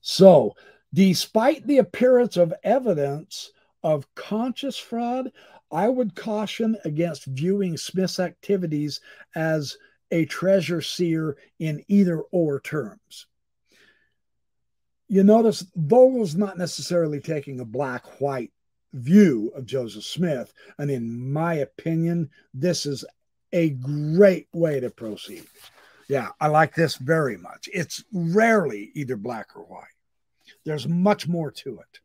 [0.00, 0.54] So,
[0.94, 5.30] despite the appearance of evidence of conscious fraud,
[5.70, 9.02] I would caution against viewing Smith's activities
[9.34, 9.76] as
[10.10, 13.26] a treasure seer in either or terms.
[15.08, 18.52] You notice Vogel's not necessarily taking a black white
[18.92, 20.52] view of Joseph Smith.
[20.78, 23.04] And in my opinion, this is
[23.52, 25.44] a great way to proceed.
[26.08, 27.68] Yeah, I like this very much.
[27.72, 29.84] It's rarely either black or white,
[30.64, 32.00] there's much more to it.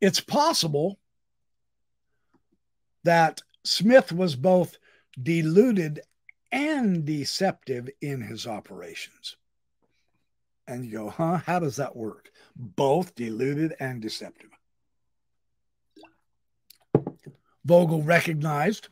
[0.00, 0.98] It's possible
[3.04, 4.76] that Smith was both
[5.20, 6.00] deluded
[6.52, 9.36] and deceptive in his operations.
[10.66, 11.38] And you go, huh?
[11.38, 12.30] How does that work?
[12.56, 14.50] Both deluded and deceptive.
[17.64, 18.88] Vogel recognized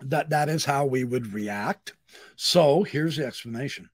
[0.00, 1.94] that that is how we would react.
[2.36, 3.88] So here's the explanation.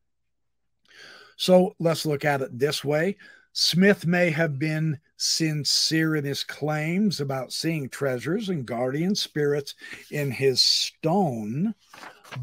[1.36, 3.16] So let's look at it this way.
[3.52, 9.74] Smith may have been sincere in his claims about seeing treasures and guardian spirits
[10.10, 11.74] in his stone,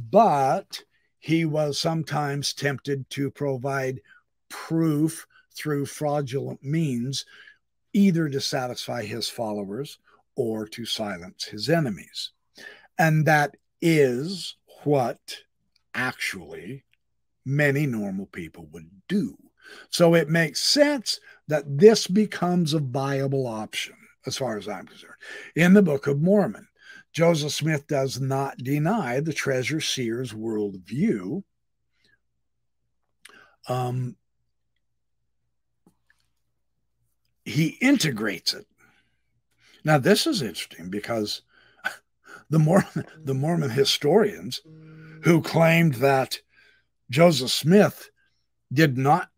[0.10, 0.82] but
[1.20, 4.02] he was sometimes tempted to provide
[4.50, 7.26] proof through fraudulent means,
[7.94, 10.00] either to satisfy his followers
[10.36, 12.32] or to silence his enemies.
[12.98, 15.20] And that is what
[15.94, 16.86] actually
[17.46, 19.38] many normal people would do.
[19.90, 25.14] So it makes sense that this becomes a viable option, as far as I'm concerned.
[25.56, 26.69] In the Book of Mormon,
[27.12, 31.44] Joseph Smith does not deny the treasure seer's worldview.
[33.68, 34.16] Um,
[37.46, 38.66] he integrates it.
[39.84, 41.42] Now, this is interesting because
[42.50, 44.62] the Mormon, the Mormon historians
[45.24, 46.40] who claimed that
[47.10, 48.10] Joseph Smith
[48.72, 49.30] did not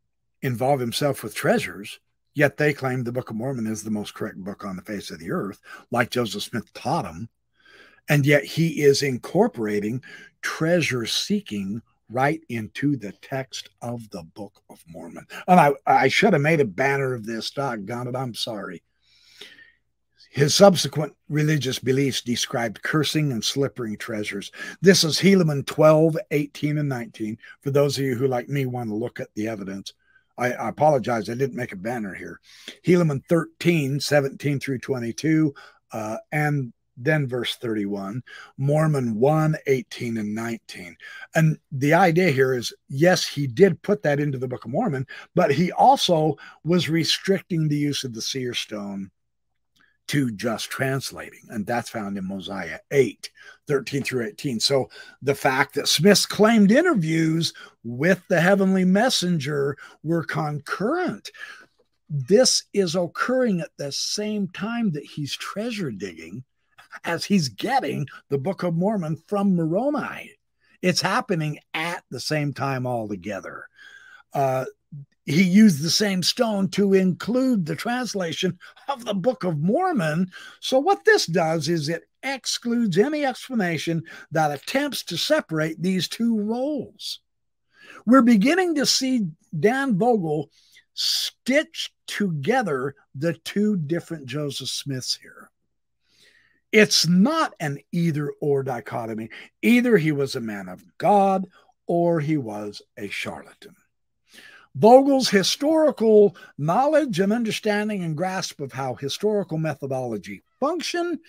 [0.41, 1.99] involve himself with treasures,
[2.33, 5.11] yet they claimed the Book of Mormon is the most correct book on the face
[5.11, 5.59] of the earth,
[5.89, 7.29] like Joseph Smith taught him.
[8.11, 10.03] And yet he is incorporating
[10.41, 15.25] treasure seeking right into the text of the Book of Mormon.
[15.47, 18.15] And I, I should have made a banner of this, doggone it.
[18.17, 18.83] I'm sorry.
[20.29, 24.51] His subsequent religious beliefs described cursing and slippering treasures.
[24.81, 27.37] This is Helaman 12, 18, and 19.
[27.61, 29.93] For those of you who, like me, want to look at the evidence,
[30.37, 31.29] I, I apologize.
[31.29, 32.41] I didn't make a banner here.
[32.85, 35.53] Helaman 13, 17 through 22,
[35.93, 38.21] uh, and then verse 31,
[38.57, 40.95] Mormon 1, 18, and 19.
[41.35, 45.07] And the idea here is yes, he did put that into the Book of Mormon,
[45.35, 49.11] but he also was restricting the use of the seer stone
[50.07, 51.39] to just translating.
[51.49, 53.29] And that's found in Mosiah 8,
[53.67, 54.59] 13 through 18.
[54.59, 54.89] So
[55.21, 57.53] the fact that Smith's claimed interviews
[57.85, 61.31] with the heavenly messenger were concurrent.
[62.09, 66.43] This is occurring at the same time that he's treasure digging
[67.03, 70.31] as he's getting the Book of Mormon from Moroni.
[70.81, 73.67] It's happening at the same time altogether.
[74.33, 74.65] Uh,
[75.25, 80.31] he used the same stone to include the translation of the Book of Mormon.
[80.59, 86.39] So, what this does is it excludes any explanation that attempts to separate these two
[86.39, 87.19] roles.
[88.05, 89.27] We're beginning to see
[89.57, 90.49] Dan Vogel
[90.93, 95.50] stitch together the two different Joseph Smiths here.
[96.71, 99.29] It's not an either or dichotomy.
[99.61, 101.47] Either he was a man of God
[101.85, 103.75] or he was a charlatan.
[104.75, 111.19] Vogel's historical knowledge and understanding and grasp of how historical methodology function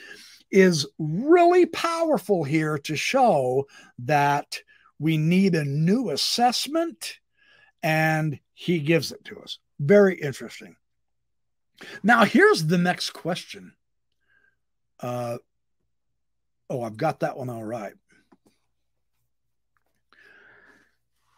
[0.50, 3.66] is really powerful here to show
[3.98, 4.60] that
[4.98, 7.18] we need a new assessment
[7.82, 9.58] and he gives it to us.
[9.80, 10.76] Very interesting.
[12.04, 13.72] Now, here's the next question.
[15.02, 15.38] Uh,
[16.70, 17.92] oh, I've got that one all right.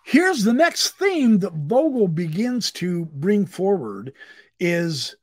[0.04, 4.12] Here's the next theme that Vogel begins to bring forward
[4.60, 5.16] is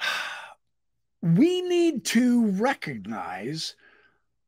[1.22, 3.76] we need to recognize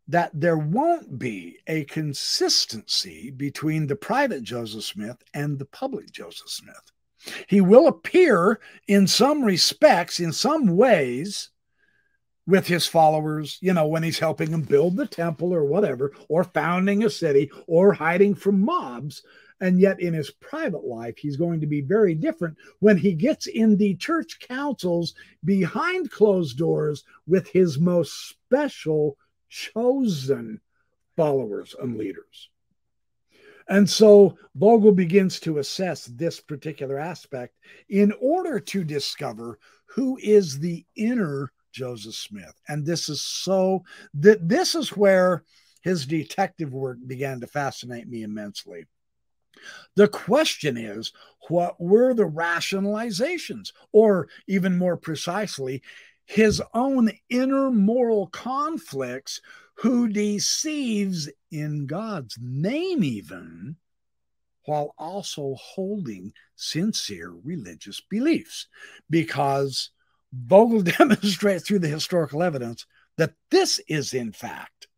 [0.09, 6.49] that there won't be a consistency between the private Joseph Smith and the public Joseph
[6.49, 6.93] Smith.
[7.47, 11.51] He will appear in some respects, in some ways,
[12.49, 16.43] with his followers, you know, when he's helping them build the temple or whatever, or
[16.43, 19.23] founding a city or hiding from mobs.
[19.61, 23.49] And yet, in his private life, he's going to be very different when he gets
[23.49, 29.19] in the church councils behind closed doors with his most special,
[29.51, 30.61] chosen
[31.17, 32.49] followers and leaders.
[33.69, 37.55] And so Vogel begins to assess this particular aspect
[37.91, 42.61] in order to discover who is the inner Joseph Smith.
[42.67, 45.45] And this is so that this is where
[45.83, 48.85] his detective work began to fascinate me immensely.
[49.95, 51.13] The question is,
[51.49, 55.83] what were the rationalizations, or even more precisely,
[56.27, 59.41] his own inner moral conflicts,
[59.75, 63.77] who deceives in God's name, even
[64.65, 68.67] while also holding sincere religious beliefs?
[69.09, 69.91] Because
[70.33, 74.89] Vogel demonstrates through the historical evidence that this is, in fact,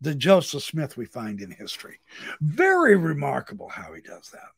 [0.00, 2.00] the Joseph Smith we find in history.
[2.40, 4.50] Very remarkable how he does that.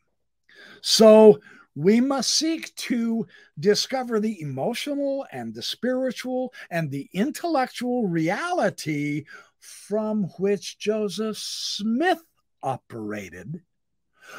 [0.80, 1.40] So
[1.74, 3.26] we must seek to
[3.58, 9.24] discover the emotional and the spiritual and the intellectual reality
[9.58, 12.22] from which Joseph Smith
[12.62, 13.62] operated,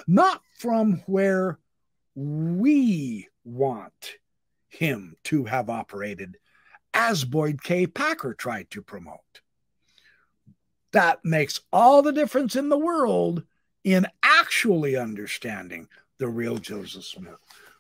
[0.08, 1.60] not from where
[2.16, 4.18] we want
[4.74, 6.38] him to have operated,
[6.94, 7.88] as Boyd K.
[7.88, 9.42] Packer tried to promote.
[10.92, 13.44] That makes all the difference in the world
[13.84, 15.88] in actually understanding
[16.20, 17.40] the real Joseph Smith.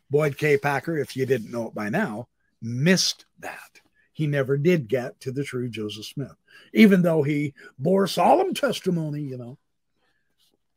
[0.10, 0.58] Boyd K.
[0.58, 2.28] Packer, if you didn't know it by now,
[2.62, 3.82] missed that.
[4.14, 6.36] He never did get to the true Joseph Smith,
[6.74, 9.58] even though he bore solemn testimony, you know,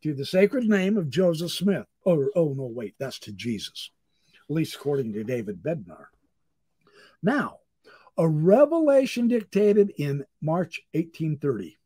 [0.02, 1.86] to the sacred name of Joseph Smith.
[2.04, 3.90] Or, oh, no, wait, that's to Jesus,
[4.48, 6.06] at least according to David Bednar.
[7.22, 7.58] Now,
[8.18, 11.76] a revelation dictated in March 1830.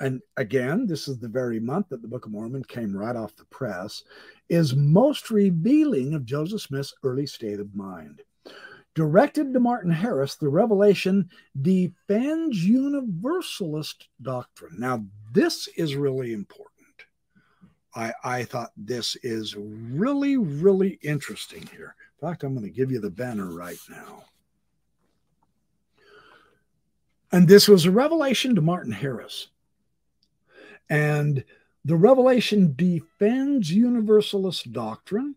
[0.00, 3.36] And again, this is the very month that the Book of Mormon came right off
[3.36, 4.02] the press,
[4.48, 8.22] is most revealing of Joseph Smith's early state of mind.
[8.96, 11.30] Directed to Martin Harris, the revelation
[11.62, 14.74] defends Universalist doctrine.
[14.78, 16.79] Now, this is really important.
[17.94, 21.96] I, I thought this is really, really interesting here.
[22.20, 24.24] In fact, I'm going to give you the banner right now.
[27.32, 29.48] And this was a revelation to Martin Harris.
[30.88, 31.44] And
[31.84, 35.36] the revelation defends Universalist doctrine.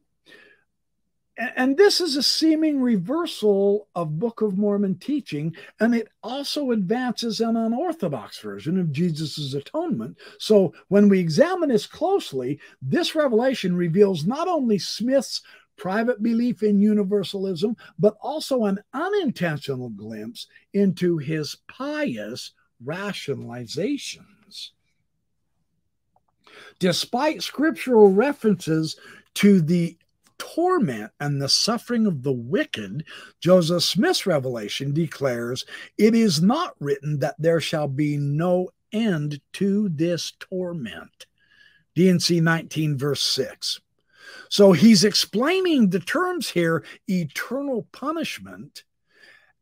[1.37, 7.41] And this is a seeming reversal of Book of Mormon teaching, and it also advances
[7.41, 10.17] an unorthodox version of Jesus' atonement.
[10.37, 15.41] So, when we examine this closely, this revelation reveals not only Smith's
[15.75, 22.51] private belief in universalism, but also an unintentional glimpse into his pious
[22.85, 24.69] rationalizations.
[26.77, 28.97] Despite scriptural references
[29.35, 29.97] to the
[30.37, 33.05] torment and the suffering of the wicked,
[33.39, 35.65] Joseph Smith's revelation declares,
[35.97, 41.25] It is not written that there shall be no end to this torment.
[41.95, 43.81] D&C 19, verse 6.
[44.49, 48.83] So he's explaining the terms here eternal punishment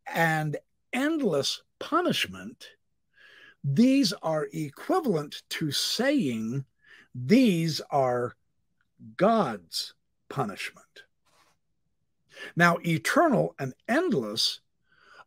[0.06, 0.58] and
[0.94, 2.68] endless punishment.
[3.64, 6.66] These are equivalent to saying
[7.14, 8.36] these are
[9.18, 9.94] God's
[10.32, 11.04] punishment.
[12.56, 14.62] Now, eternal and endless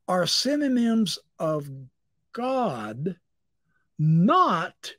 [0.08, 1.68] are synonyms of
[2.32, 3.16] God,
[3.98, 4.94] not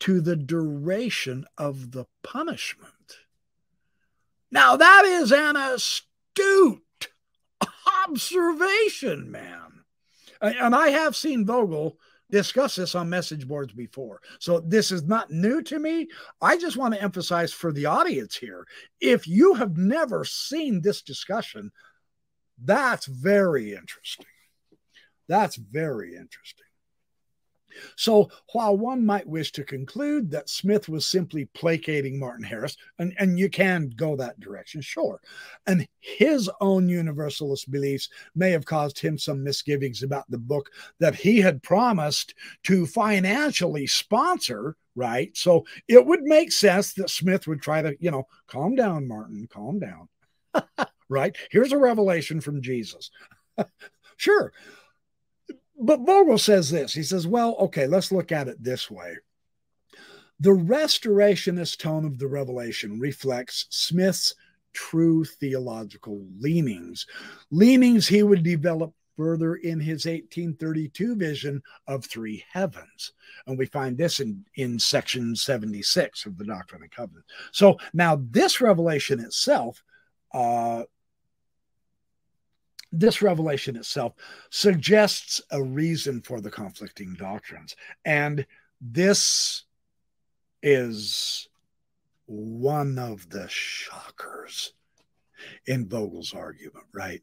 [0.00, 3.18] to the duration of the punishment.
[4.50, 7.08] Now, that is an astute
[8.08, 9.84] observation, man.
[10.40, 11.98] And I have seen Vogel
[12.30, 14.20] discuss this on message boards before.
[14.38, 16.08] So this is not new to me.
[16.40, 18.66] I just want to emphasize for the audience here
[19.00, 21.72] if you have never seen this discussion,
[22.62, 24.26] that's very interesting.
[25.28, 26.66] That's very interesting.
[27.96, 33.14] So, while one might wish to conclude that Smith was simply placating Martin Harris, and,
[33.18, 35.20] and you can go that direction, sure,
[35.66, 41.14] and his own universalist beliefs may have caused him some misgivings about the book that
[41.14, 45.36] he had promised to financially sponsor, right?
[45.36, 49.48] So, it would make sense that Smith would try to, you know, calm down, Martin,
[49.50, 50.08] calm down,
[51.08, 51.36] right?
[51.50, 53.10] Here's a revelation from Jesus.
[54.16, 54.52] sure
[55.80, 56.92] but Vogel says this.
[56.92, 59.16] He says, well, okay, let's look at it this way.
[60.38, 64.34] The restorationist tone of the revelation reflects Smith's
[64.72, 67.06] true theological leanings,
[67.50, 73.12] leanings he would develop further in his 1832 vision of three heavens.
[73.46, 77.28] And we find this in, in section 76 of the Doctrine and Covenants.
[77.52, 79.82] So now this revelation itself
[80.32, 80.84] uh,
[82.92, 84.14] this revelation itself
[84.50, 87.76] suggests a reason for the conflicting doctrines.
[88.04, 88.46] And
[88.80, 89.64] this
[90.62, 91.48] is
[92.26, 94.72] one of the shockers
[95.66, 97.22] in Vogel's argument, right?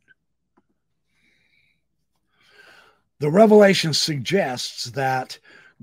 [3.19, 5.39] The revelation suggests that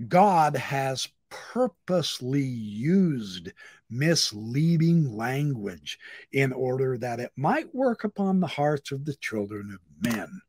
[0.09, 3.53] God has purposely used
[3.95, 5.99] misleading language
[6.33, 10.41] in order that it might work upon the hearts of the children of men.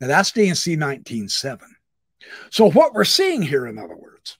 [0.00, 1.60] Now that's D&C 19.7.
[2.50, 4.38] So what we're seeing here, in other words,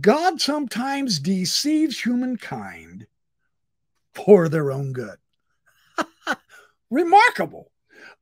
[0.00, 3.06] God sometimes deceives humankind
[4.14, 5.16] for their own good.
[6.90, 7.70] Remarkable.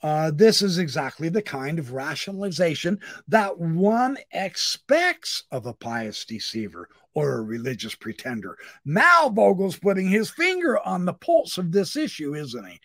[0.02, 6.88] Uh, this is exactly the kind of rationalization that one expects of a pious deceiver
[7.14, 8.56] or a religious pretender.
[8.84, 12.80] Now, Vogel's putting his finger on the pulse of this issue, isn't he?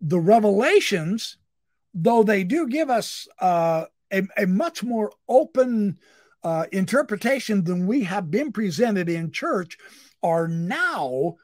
[0.00, 1.38] The revelations,
[1.94, 5.98] though they do give us uh, a, a, much more open
[6.42, 9.76] uh, interpretation than we have been presented in church,
[10.22, 11.36] are now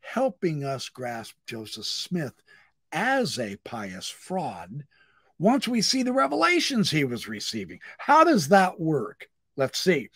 [0.00, 2.34] helping us grasp Joseph Smith
[2.92, 4.84] as a pious fraud
[5.38, 7.80] once we see the revelations he was receiving.
[7.98, 9.28] How does that work?
[9.56, 10.10] Let's see.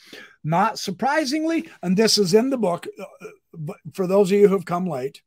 [0.44, 4.64] Not surprisingly, and this is in the book, uh, for those of you who have
[4.64, 5.22] come late,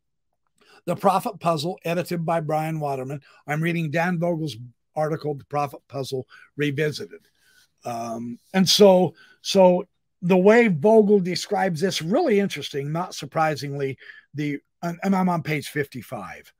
[0.85, 3.21] The Prophet Puzzle, edited by Bryan Waterman.
[3.47, 4.55] I'm reading Dan Vogel's
[4.95, 7.27] article, The Prophet Puzzle Revisited.
[7.85, 9.87] Um, and so, so
[10.21, 13.97] the way Vogel describes this, really interesting, not surprisingly,
[14.33, 16.53] the and I'm on page 55.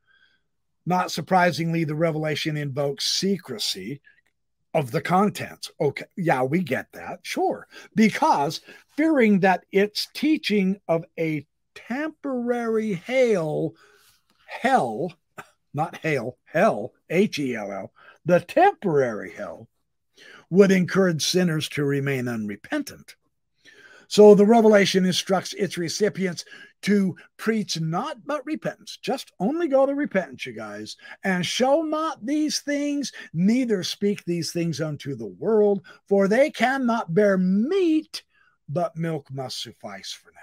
[0.85, 4.01] Not surprisingly, the revelation invokes secrecy
[4.73, 5.71] of the contents.
[5.79, 7.67] Okay, yeah, we get that, sure.
[7.95, 8.61] Because
[8.95, 11.45] fearing that its teaching of a
[11.75, 13.73] temporary hail,
[14.47, 15.13] hell,
[15.73, 17.91] not hail, hell, H E L L,
[18.25, 19.67] the temporary hell,
[20.49, 23.15] would encourage sinners to remain unrepentant.
[24.07, 26.45] So the revelation instructs its recipients
[26.83, 28.97] to preach not but repentance.
[29.01, 34.51] Just only go to repentance, you guys, and show not these things, neither speak these
[34.51, 38.23] things unto the world, for they cannot bear meat,
[38.69, 40.39] but milk must suffice for now.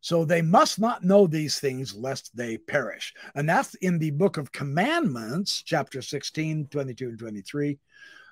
[0.00, 3.14] So they must not know these things lest they perish.
[3.34, 7.78] And that's in the book of commandments, chapter 16, 22 and 23.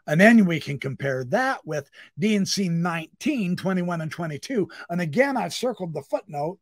[0.07, 4.69] And then we can compare that with D&C 19, 21, and 22.
[4.91, 6.59] And again, I've circled the footnote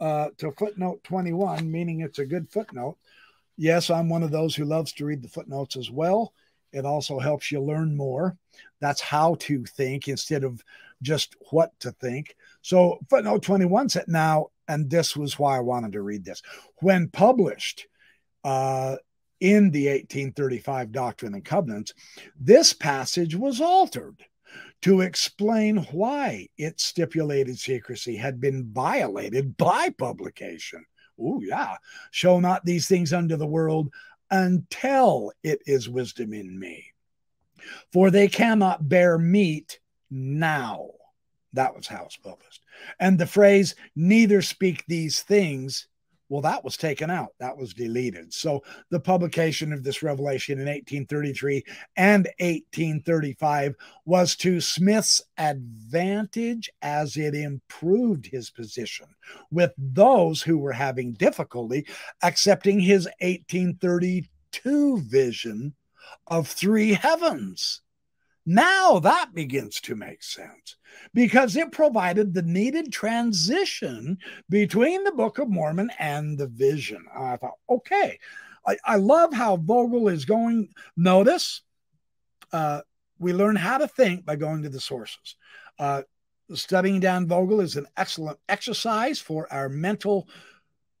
[0.00, 2.96] uh, to footnote 21, meaning it's a good footnote.
[3.56, 6.32] Yes, I'm one of those who loves to read the footnotes as well.
[6.72, 8.36] It also helps you learn more.
[8.80, 10.62] That's how to think instead of
[11.02, 12.36] just what to think.
[12.62, 16.42] So, footnote 21 said, now, and this was why I wanted to read this.
[16.78, 17.86] When published,
[18.42, 18.96] uh,
[19.44, 21.92] in the 1835 Doctrine and Covenants,
[22.40, 24.16] this passage was altered
[24.80, 30.82] to explain why its stipulated secrecy had been violated by publication.
[31.20, 31.76] Oh, yeah.
[32.10, 33.92] Show not these things unto the world
[34.30, 36.86] until it is wisdom in me.
[37.92, 39.78] For they cannot bear meat
[40.10, 40.88] now.
[41.52, 42.62] That was how it's published.
[42.98, 45.86] And the phrase, neither speak these things,
[46.28, 48.32] well, that was taken out, that was deleted.
[48.32, 51.62] So the publication of this revelation in 1833
[51.96, 59.06] and 1835 was to Smith's advantage as it improved his position
[59.50, 61.86] with those who were having difficulty
[62.22, 65.74] accepting his 1832 vision
[66.26, 67.82] of three heavens.
[68.46, 70.76] Now that begins to make sense
[71.14, 74.18] because it provided the needed transition
[74.50, 77.04] between the Book of Mormon and the vision.
[77.16, 78.18] I thought, okay,
[78.66, 80.68] I, I love how Vogel is going.
[80.96, 81.62] Notice
[82.52, 82.82] uh,
[83.18, 85.36] we learn how to think by going to the sources.
[85.78, 86.02] Uh,
[86.52, 90.28] studying Dan Vogel is an excellent exercise for our mental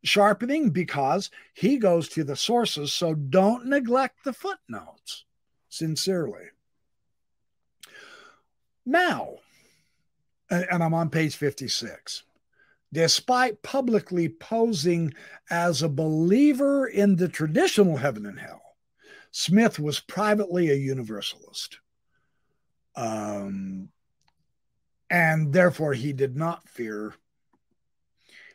[0.02, 2.92] sharpening because he goes to the sources.
[2.92, 5.24] So don't neglect the footnotes.
[5.68, 6.44] Sincerely.
[8.86, 9.36] Now,
[10.50, 12.24] and I'm on page 56.
[12.92, 15.14] Despite publicly posing
[15.50, 18.62] as a believer in the traditional heaven and hell,
[19.32, 21.80] Smith was privately a universalist.
[22.94, 23.88] Um,
[25.10, 27.14] and therefore, he did not fear.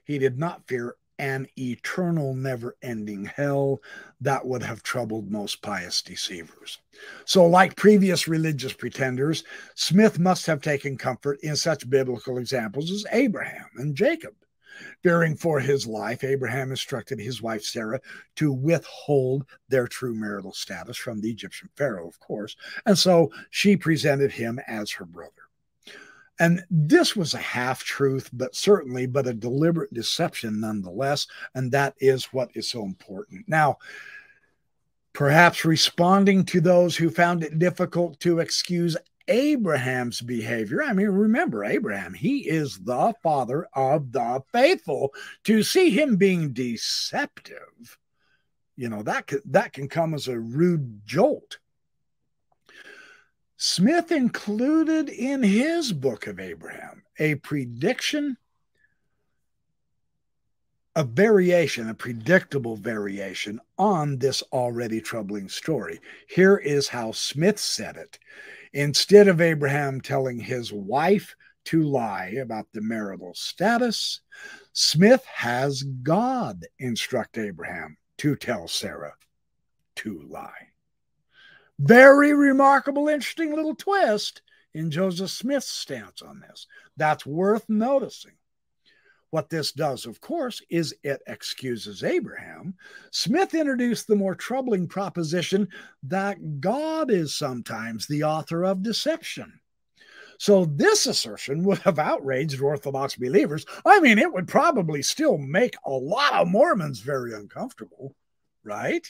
[0.05, 3.81] He did not fear an eternal, never ending hell
[4.21, 6.79] that would have troubled most pious deceivers.
[7.25, 9.43] So, like previous religious pretenders,
[9.75, 14.33] Smith must have taken comfort in such biblical examples as Abraham and Jacob.
[15.03, 17.99] Fearing for his life, Abraham instructed his wife Sarah
[18.37, 22.55] to withhold their true marital status from the Egyptian Pharaoh, of course,
[22.85, 25.38] and so she presented him as her brother.
[26.39, 31.27] And this was a half truth, but certainly, but a deliberate deception nonetheless.
[31.53, 33.43] And that is what is so important.
[33.47, 33.77] Now,
[35.13, 38.95] perhaps responding to those who found it difficult to excuse
[39.27, 40.81] Abraham's behavior.
[40.81, 45.13] I mean, remember, Abraham, he is the father of the faithful.
[45.43, 47.97] To see him being deceptive,
[48.75, 51.59] you know, that, could, that can come as a rude jolt.
[53.61, 58.37] Smith included in his book of Abraham a prediction
[60.95, 65.99] a variation, a predictable variation on this already troubling story.
[66.29, 68.17] Here is how Smith said it.
[68.71, 71.35] Instead of Abraham telling his wife
[71.65, 74.21] to lie about the marital status,
[74.71, 79.15] Smith has God instruct Abraham to tell Sarah
[79.97, 80.69] to lie.
[81.79, 84.41] Very remarkable, interesting little twist
[84.73, 86.67] in Joseph Smith's stance on this.
[86.97, 88.33] That's worth noticing.
[89.31, 92.73] What this does, of course, is it excuses Abraham.
[93.11, 95.69] Smith introduced the more troubling proposition
[96.03, 99.59] that God is sometimes the author of deception.
[100.39, 103.65] So, this assertion would have outraged Orthodox believers.
[103.85, 108.15] I mean, it would probably still make a lot of Mormons very uncomfortable,
[108.63, 109.05] right?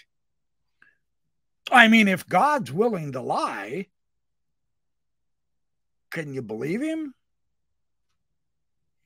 [1.72, 3.88] I mean, if God's willing to lie,
[6.12, 7.14] can you believe him?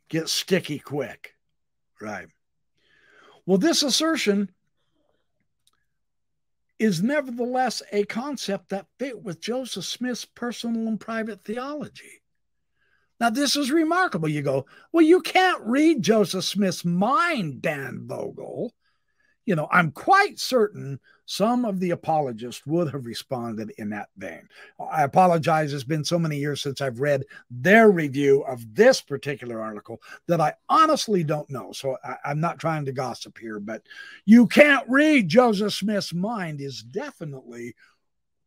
[0.09, 1.36] Get sticky quick.
[2.01, 2.28] Right.
[3.45, 4.51] Well, this assertion
[6.80, 12.22] is nevertheless a concept that fit with Joseph Smith's personal and private theology.
[13.20, 14.28] Now, this is remarkable.
[14.28, 18.74] You go, well, you can't read Joseph Smith's mind, Dan Vogel
[19.45, 24.47] you know, I'm quite certain some of the apologists would have responded in that vein.
[24.91, 25.74] I apologize.
[25.74, 30.41] It's been so many years since I've read their review of this particular article that
[30.41, 31.71] I honestly don't know.
[31.71, 33.84] So I, am not trying to gossip here, but
[34.26, 37.74] you can't read Joseph Smith's mind is definitely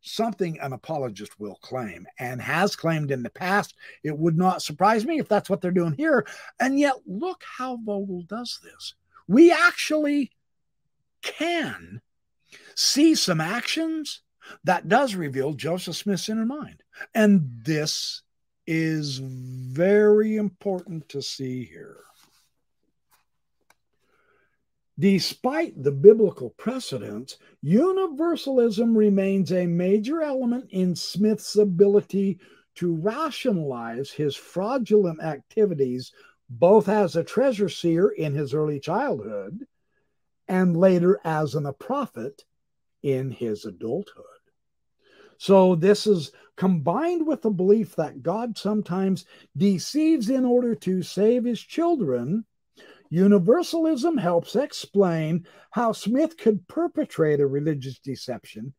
[0.03, 3.75] something an apologist will claim and has claimed in the past.
[4.05, 6.27] It would not surprise me if that's what they're doing here.
[6.61, 8.95] And yet, look how Vogel does this.
[9.27, 10.31] We actually
[11.23, 12.01] can
[12.77, 14.23] see some actions
[14.65, 16.83] that does reveal Joseph Smith's inner mind.
[17.15, 18.23] And this
[18.67, 21.99] is very important to see here.
[24.99, 32.39] Despite the biblical precedents, universalism remains a major element in Smith's ability
[32.77, 36.13] to rationalize his fraudulent activities,
[36.49, 39.67] both as a treasure seer in his early childhood
[40.49, 42.45] and later as an, a prophet
[43.07, 44.25] in his adulthood.
[45.39, 49.27] So, this is combined with the belief that God sometimes
[49.57, 52.45] deceives in order to save his children.
[53.11, 58.75] Universalism helps explain how Smith could perpetrate a religious deception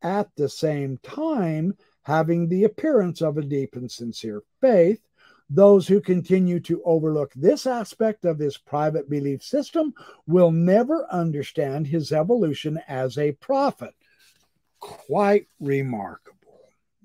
[0.00, 5.02] at the same time having the appearance of a deep and sincere faith
[5.50, 9.94] those who continue to overlook this aspect of his private belief system
[10.26, 13.94] will never understand his evolution as a prophet.
[14.80, 16.38] Quite remarkable.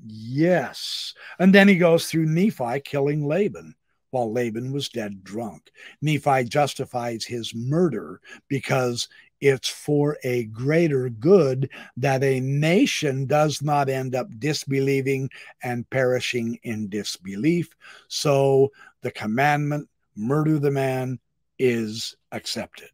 [0.06, 1.14] Yes.
[1.40, 3.76] And then he goes through Nephi killing Laban
[4.12, 5.72] while Laban was dead drunk.
[6.02, 9.08] Nephi justifies his murder because
[9.42, 15.30] it's for a greater good that a nation does not end up disbelieving
[15.62, 17.76] and perishing in disbelief.
[18.08, 18.72] So
[19.02, 21.20] the commandment, murder the man,
[21.60, 22.90] is accepted.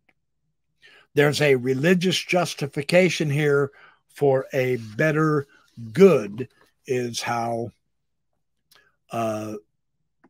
[1.13, 3.71] There's a religious justification here
[4.07, 5.47] for a better
[5.93, 6.49] good,
[6.85, 7.71] is how
[9.11, 9.53] uh,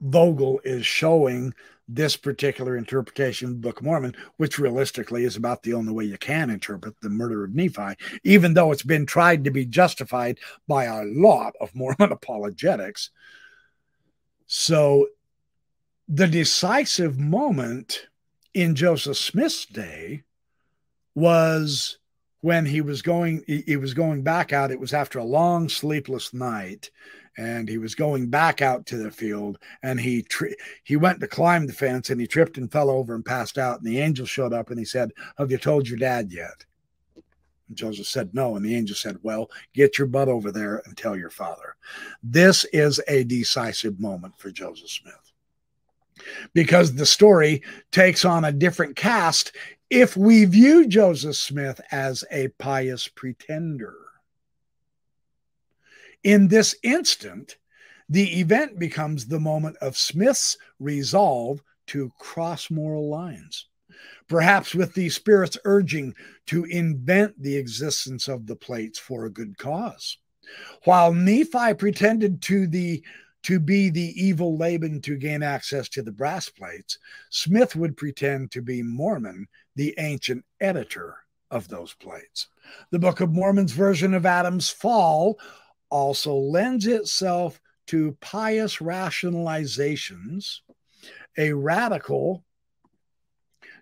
[0.01, 1.53] Vogel is showing
[1.91, 6.19] this particular interpretation of Book of Mormon, which realistically is about the only way you
[6.19, 10.85] can interpret the murder of Nephi, even though it's been tried to be justified by
[10.85, 13.09] a lot of Mormon apologetics.
[14.45, 15.07] So
[16.07, 18.07] the decisive moment
[18.53, 20.23] in Joseph Smith's day
[21.15, 21.97] was
[22.41, 26.33] when he was going he was going back out it was after a long sleepless
[26.33, 26.89] night
[27.37, 31.27] and he was going back out to the field and he tri- he went to
[31.27, 34.25] climb the fence and he tripped and fell over and passed out and the angel
[34.25, 36.65] showed up and he said have you told your dad yet?
[37.67, 40.97] And joseph said no and the angel said well get your butt over there and
[40.97, 41.75] tell your father.
[42.23, 45.31] This is a decisive moment for joseph smith
[46.53, 49.55] because the story takes on a different cast
[49.89, 53.95] if we view joseph smith as a pious pretender
[56.23, 57.57] in this instant,
[58.09, 63.67] the event becomes the moment of Smith's resolve to cross moral lines,
[64.27, 66.13] perhaps with the Spirit's urging
[66.47, 70.17] to invent the existence of the plates for a good cause.
[70.85, 73.03] While Nephi pretended to the
[73.43, 76.97] to be the evil Laban to gain access to the brass plates,
[77.29, 81.15] Smith would pretend to be Mormon, the ancient editor
[81.49, 82.47] of those plates.
[82.91, 85.39] The Book of Mormon's version of Adam's fall
[85.89, 90.59] also lends itself to pious rationalizations,
[91.37, 92.43] a radical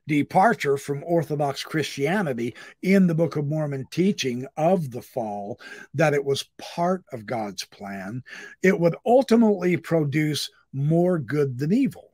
[0.08, 5.60] departure from Orthodox Christianity in the Book of Mormon teaching of the fall,
[5.94, 8.24] that it was part of God's plan,
[8.64, 12.07] it would ultimately produce more good than evil.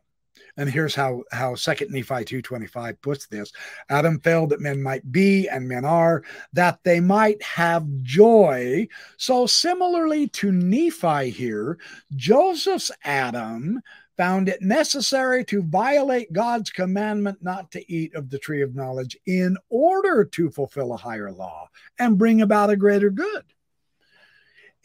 [0.55, 3.51] And here's how how Second Nephi 2:25 puts this:
[3.89, 6.23] Adam failed that men might be and men are,
[6.53, 8.87] that they might have joy.
[9.17, 11.79] So similarly to Nephi here,
[12.15, 13.81] Joseph's Adam
[14.15, 19.17] found it necessary to violate God's commandment not to eat of the tree of knowledge
[19.25, 23.43] in order to fulfill a higher law and bring about a greater good.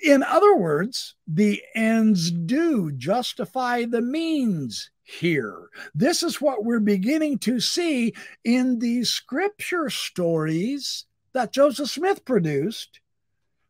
[0.02, 5.68] In other words, the ends do justify the means here.
[5.94, 8.12] This is what we're beginning to see
[8.44, 13.00] in these scripture stories that Joseph Smith produced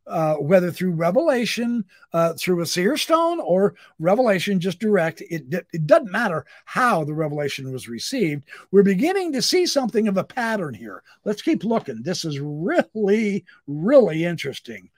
[0.08, 5.20] uh, whether through revelation, uh, through a seer stone, or revelation just direct.
[5.20, 8.44] It, it doesn't matter how the revelation was received.
[8.70, 11.02] We're beginning to see something of a pattern here.
[11.24, 12.02] Let's keep looking.
[12.02, 14.88] This is really, really interesting.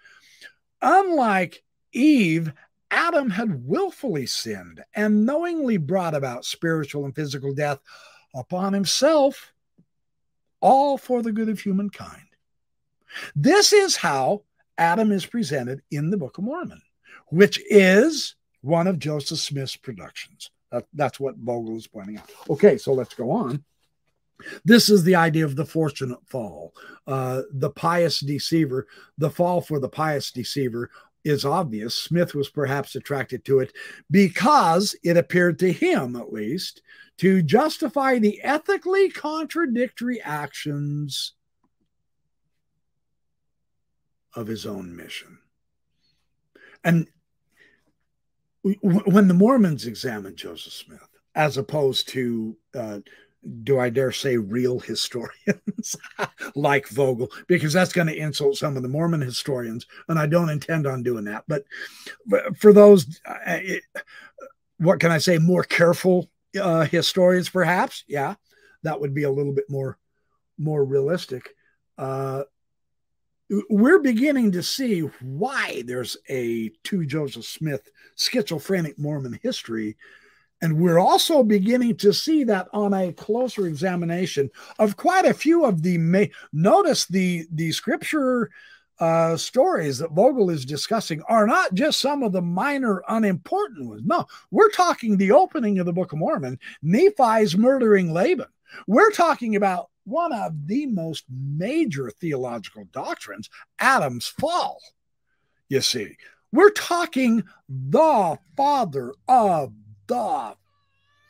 [0.80, 1.62] Unlike
[1.93, 2.53] Eve,
[2.91, 7.78] Adam had willfully sinned and knowingly brought about spiritual and physical death
[8.34, 9.53] upon himself,
[10.61, 12.22] all for the good of humankind.
[13.34, 14.43] This is how
[14.78, 16.82] Adam is presented in the Book of Mormon,
[17.28, 20.51] which is one of Joseph Smith's productions.
[20.70, 22.30] That, that's what Vogel is pointing out.
[22.49, 23.64] Okay, so let's go on.
[24.64, 26.72] This is the idea of the fortunate fall,
[27.07, 28.86] uh, the pious deceiver.
[29.18, 30.91] The fall for the pious deceiver
[31.25, 31.95] is obvious.
[31.95, 33.73] Smith was perhaps attracted to it
[34.11, 36.83] because it appeared to him, at least,
[37.18, 41.35] to justify the ethically contradictory actions
[44.35, 45.39] of his own mission.
[46.85, 47.09] And
[48.62, 53.01] when the Mormons examined Joseph Smith, as opposed to, uh,
[53.62, 55.97] do I dare say, real historians
[56.55, 60.51] like Vogel, because that's going to insult some of the Mormon historians, and I don't
[60.51, 61.45] intend on doing that.
[61.49, 61.64] But,
[62.59, 63.82] for those, uh, it,
[64.78, 66.30] what can I say, more careful
[66.61, 68.34] uh, historians, perhaps, yeah,
[68.82, 69.99] that would be a little bit more
[70.59, 71.55] more realistic.
[71.97, 72.43] Uh,
[73.68, 79.97] we're beginning to see why there's a two Joseph Smith schizophrenic Mormon history.
[80.62, 85.64] And we're also beginning to see that on a closer examination of quite a few
[85.64, 88.50] of the may notice the the scripture
[88.98, 94.02] uh, stories that Vogel is discussing are not just some of the minor unimportant ones.
[94.04, 98.48] No, we're talking the opening of the Book of Mormon, Nephi's murdering Laban.
[98.86, 103.48] We're talking about one of the most major theological doctrines,
[103.78, 104.78] Adam's fall.
[105.68, 106.16] You see,
[106.52, 109.72] we're talking the father of
[110.11, 110.56] the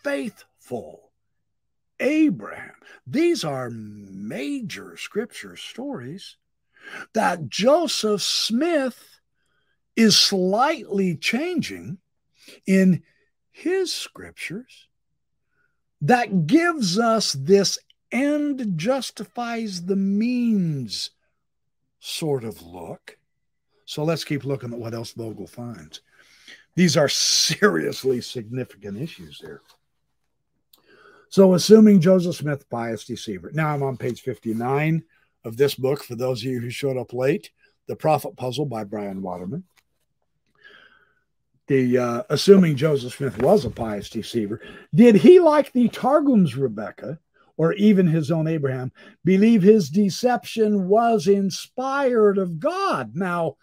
[0.02, 1.12] faithful,
[2.00, 2.72] Abraham.
[3.06, 6.38] These are major scripture stories
[7.12, 9.20] that Joseph Smith
[9.96, 11.98] is slightly changing
[12.66, 13.02] in
[13.52, 14.88] his scriptures
[16.00, 17.78] that gives us this
[18.10, 21.10] end justifies the means
[21.98, 23.18] sort of look.
[23.84, 26.00] So let's keep looking at what else Vogel finds.
[26.74, 29.62] These are seriously significant issues here.
[31.28, 33.50] So, assuming Joseph Smith, pious deceiver.
[33.54, 35.02] Now I'm on page 59
[35.44, 37.50] of this book for those of you who showed up late
[37.86, 39.64] The Prophet Puzzle by Bryan Waterman.
[41.68, 44.60] The uh, assuming Joseph Smith was a pious deceiver,
[44.92, 47.20] did he, like the Targum's Rebecca,
[47.56, 48.90] or even his own Abraham,
[49.24, 53.14] believe his deception was inspired of God.
[53.14, 53.56] Now,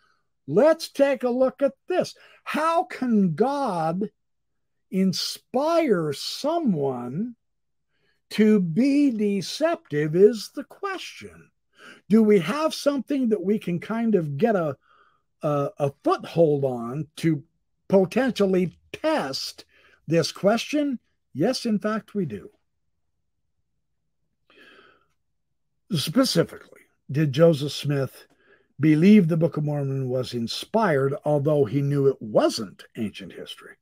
[0.47, 2.15] let's take a look at this.
[2.43, 4.09] How can God
[4.89, 7.35] inspire someone
[8.31, 10.15] to be deceptive?
[10.15, 11.49] Is the question.
[12.09, 14.77] Do we have something that we can kind of get a,
[15.41, 17.43] a, a foothold on to
[17.87, 19.65] potentially test
[20.07, 20.99] this question?
[21.33, 22.49] Yes, in fact, we do.
[25.91, 28.25] Specifically, did Joseph Smith
[28.79, 33.75] believe the Book of Mormon was inspired, although he knew it wasn't ancient history?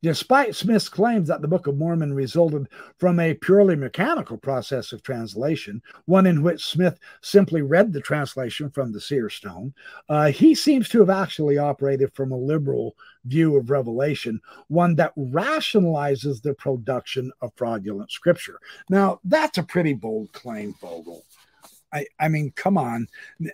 [0.00, 2.68] Despite Smith's claims that the Book of Mormon resulted
[2.98, 8.70] from a purely mechanical process of translation, one in which Smith simply read the translation
[8.70, 9.74] from the seer stone,
[10.08, 15.12] uh, he seems to have actually operated from a liberal view of revelation, one that
[15.16, 18.60] rationalizes the production of fraudulent scripture.
[18.88, 21.24] Now, that's a pretty bold claim, Vogel.
[21.92, 23.08] I, I mean, come on.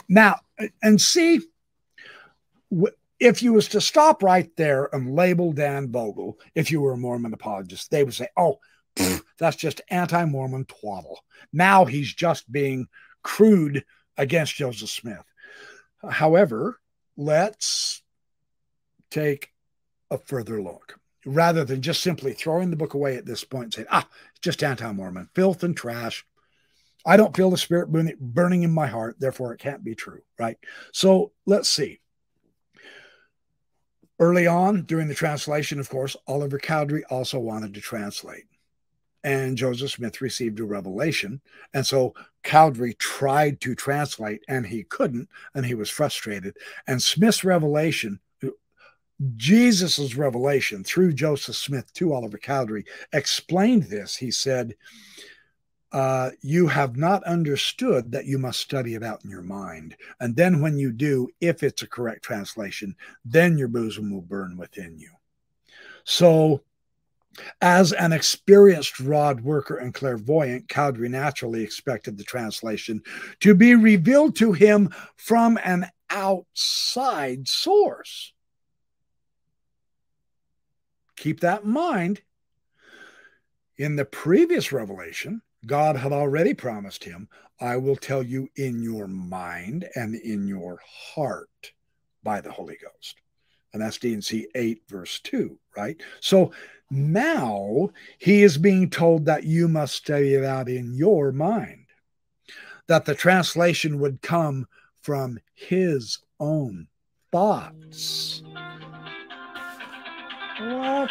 [0.08, 0.40] Now,
[0.82, 1.40] and see,
[3.20, 6.96] if you was to stop right there and label Dan Vogel, if you were a
[6.96, 8.58] Mormon apologist, they would say, oh,
[9.38, 11.20] that's just anti Mormon twaddle.
[11.52, 12.86] Now he's just being
[13.22, 13.84] crude
[14.16, 15.24] against Joseph Smith.
[16.08, 16.78] However,
[17.16, 18.02] let's
[19.10, 19.50] take
[20.10, 23.74] a further look rather than just simply throwing the book away at this point and
[23.74, 26.24] saying, ah, it's just anti Mormon, filth and trash.
[27.04, 30.56] I don't feel the spirit burning in my heart, therefore it can't be true, right?
[30.92, 32.00] So let's see.
[34.18, 38.44] Early on during the translation, of course, Oliver Cowdery also wanted to translate.
[39.24, 41.40] And Joseph Smith received a revelation.
[41.72, 46.56] And so Cowdery tried to translate and he couldn't, and he was frustrated.
[46.86, 48.20] And Smith's revelation,
[49.36, 54.16] Jesus's revelation through Joseph Smith to Oliver Cowdery, explained this.
[54.16, 54.76] He said,
[55.94, 59.96] uh, you have not understood that you must study it out in your mind.
[60.18, 64.56] And then when you do, if it's a correct translation, then your bosom will burn
[64.56, 65.10] within you.
[66.02, 66.62] So,
[67.60, 73.00] as an experienced rod worker and clairvoyant, Cowdery naturally expected the translation
[73.40, 78.32] to be revealed to him from an outside source.
[81.16, 82.20] Keep that in mind.
[83.76, 87.28] In the previous revelation, God had already promised him,
[87.60, 91.72] I will tell you in your mind and in your heart
[92.22, 93.20] by the Holy Ghost.
[93.72, 96.00] And that's D&C 8, verse 2, right?
[96.20, 96.52] So
[96.90, 101.86] now he is being told that you must study it out in your mind,
[102.86, 104.66] that the translation would come
[105.02, 106.88] from his own
[107.32, 108.42] thoughts.
[108.46, 108.74] Mm.
[110.60, 111.10] What?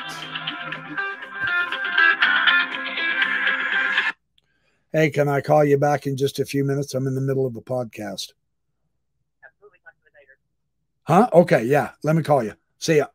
[4.96, 6.94] Hey, can I call you back in just a few minutes?
[6.94, 8.34] I'm in the middle of a podcast.
[9.44, 10.38] Absolutely not later.
[11.02, 11.30] Huh?
[11.34, 11.94] Okay, yeah.
[12.04, 12.54] Let me call you.
[12.78, 13.08] See ya.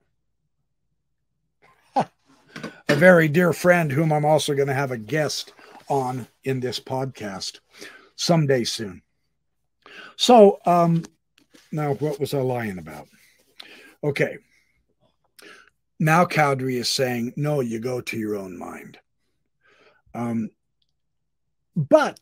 [1.95, 5.53] a very dear friend whom I'm also going to have a guest
[5.89, 7.61] on in this podcast
[8.17, 9.03] someday soon.
[10.17, 11.05] So, um,
[11.71, 13.07] now what was I lying about?
[14.03, 14.39] Okay.
[16.01, 18.99] Now Cowdery is saying, no, you go to your own mind.
[20.13, 20.51] Um,
[21.79, 22.19] but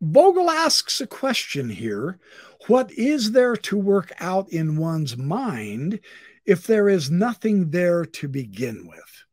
[0.00, 2.18] Vogel asks a question here
[2.66, 6.00] What is there to work out in one's mind
[6.46, 9.24] if there is nothing there to begin with?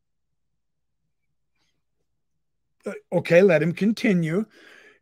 [2.84, 4.44] Uh, okay, let him continue.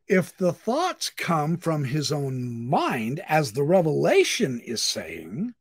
[0.06, 5.54] If the thoughts come from his own mind, as the revelation is saying,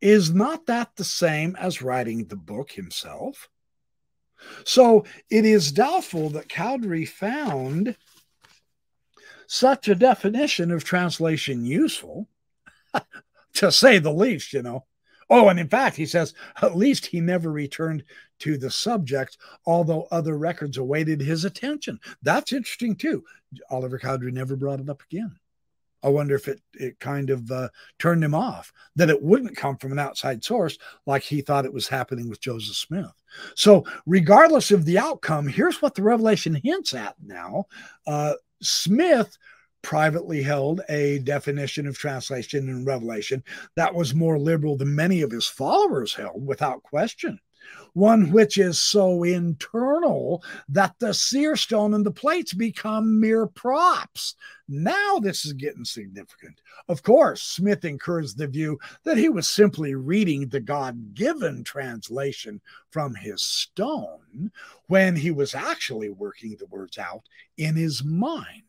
[0.00, 3.48] is not that the same as writing the book himself?
[4.64, 7.96] So it is doubtful that Cowdery found
[9.46, 12.28] such a definition of translation useful,
[13.54, 14.84] to say the least, you know.
[15.28, 18.04] Oh, and in fact, he says at least he never returned
[18.40, 21.98] to the subject, although other records awaited his attention.
[22.22, 23.24] That's interesting too.
[23.70, 25.36] Oliver Cowdery never brought it up again.
[26.02, 29.76] I wonder if it it kind of uh, turned him off that it wouldn't come
[29.76, 33.12] from an outside source like he thought it was happening with Joseph Smith.
[33.54, 37.66] So, regardless of the outcome, here's what the revelation hints at now.
[38.06, 39.36] Uh, Smith
[39.82, 43.42] privately held a definition of translation and revelation
[43.76, 47.38] that was more liberal than many of his followers held, without question
[47.92, 54.34] one which is so internal that the seer stone and the plates become mere props.
[54.68, 56.60] Now this is getting significant.
[56.88, 62.60] Of course, Smith encouraged the view that he was simply reading the God given translation
[62.90, 64.52] from his stone
[64.86, 67.22] when he was actually working the words out
[67.56, 68.62] in his mind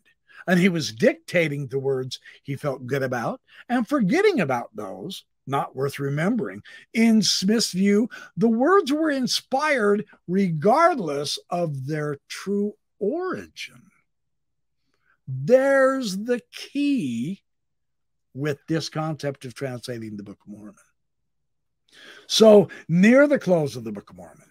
[0.47, 5.75] and he was dictating the words he felt good about and forgetting about those not
[5.75, 6.63] worth remembering.
[6.93, 13.83] In Smith's view, the words were inspired regardless of their true origin.
[15.27, 17.43] There's the key
[18.33, 20.75] with this concept of translating the Book of Mormon.
[22.27, 24.50] So, near the close of the Book of Mormon,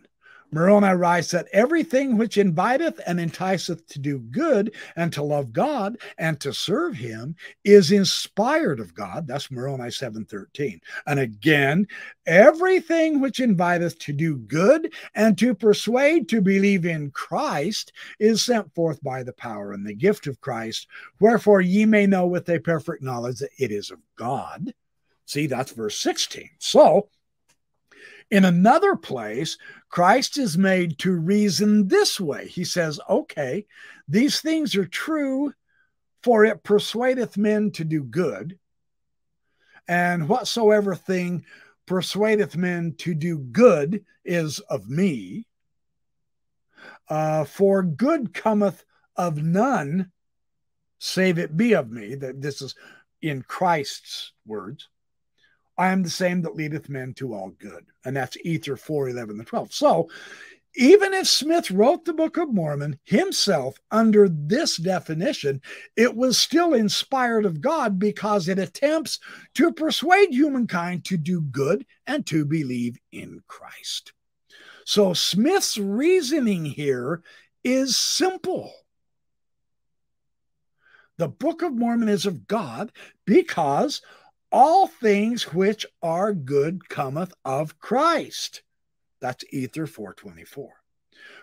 [0.52, 5.96] Moroni writes that everything which inviteth and enticeth to do good and to love God
[6.18, 9.26] and to serve him is inspired of God.
[9.26, 10.80] That's Moroni 7:13.
[11.06, 11.86] And again,
[12.26, 18.74] everything which inviteth to do good and to persuade to believe in Christ is sent
[18.74, 20.88] forth by the power and the gift of Christ.
[21.20, 24.74] Wherefore ye may know with a perfect knowledge that it is of God.
[25.26, 26.50] See, that's verse 16.
[26.58, 27.08] So,
[28.30, 29.58] in another place,
[29.88, 32.46] Christ is made to reason this way.
[32.46, 33.66] He says, okay,
[34.06, 35.52] these things are true,
[36.22, 38.58] for it persuadeth men to do good.
[39.88, 41.44] And whatsoever thing
[41.86, 45.46] persuadeth men to do good is of me.
[47.08, 48.84] uh, For good cometh
[49.16, 50.12] of none,
[50.98, 52.14] save it be of me.
[52.14, 52.76] That this is
[53.20, 54.88] in Christ's words.
[55.80, 57.86] I am the same that leadeth men to all good.
[58.04, 59.72] And that's Ether 4 11 and 12.
[59.72, 60.10] So
[60.76, 65.62] even if Smith wrote the Book of Mormon himself under this definition,
[65.96, 69.20] it was still inspired of God because it attempts
[69.54, 74.12] to persuade humankind to do good and to believe in Christ.
[74.84, 77.22] So Smith's reasoning here
[77.64, 78.70] is simple.
[81.16, 82.92] The Book of Mormon is of God
[83.24, 84.02] because
[84.52, 88.62] all things which are good cometh of Christ.
[89.20, 90.70] That's Ether 424.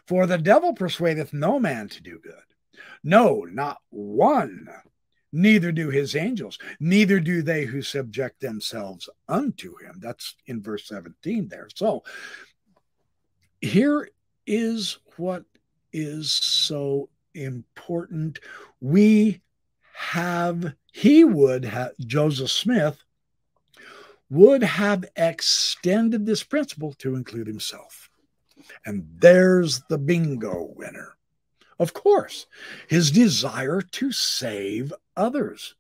[0.08, 2.34] For the devil persuadeth no man to do good.
[3.04, 4.68] No, not one.
[5.34, 9.96] Neither do his angels, neither do they who subject themselves unto him.
[10.00, 11.68] That's in verse 17 there.
[11.76, 12.04] So
[13.60, 14.10] here
[14.46, 15.44] is what
[15.92, 18.40] is so important.
[18.80, 19.42] We
[19.98, 23.04] have, he would have, Joseph Smith
[24.30, 28.10] would have extended this principle to include himself.
[28.86, 31.18] And there's the bingo winner.
[31.80, 32.46] Of course,
[32.88, 35.74] his desire to save others,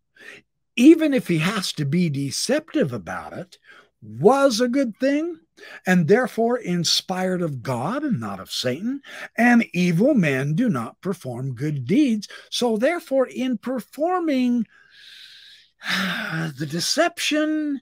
[0.75, 3.59] even if he has to be deceptive about it,
[4.07, 5.39] was a good thing
[5.85, 9.01] and therefore inspired of God and not of Satan.
[9.37, 12.27] And evil men do not perform good deeds.
[12.49, 14.67] So, therefore, in performing
[16.57, 17.81] the deception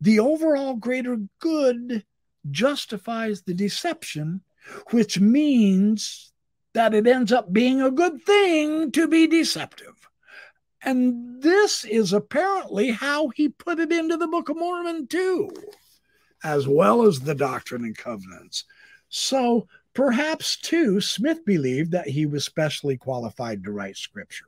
[0.00, 2.04] the overall greater good
[2.50, 4.42] justifies the deception,
[4.90, 6.32] which means
[6.74, 9.95] that it ends up being a good thing to be deceptive.
[10.86, 15.50] And this is apparently how he put it into the Book of Mormon, too,
[16.44, 18.64] as well as the Doctrine and Covenants.
[19.08, 24.46] So perhaps, too, Smith believed that he was specially qualified to write scripture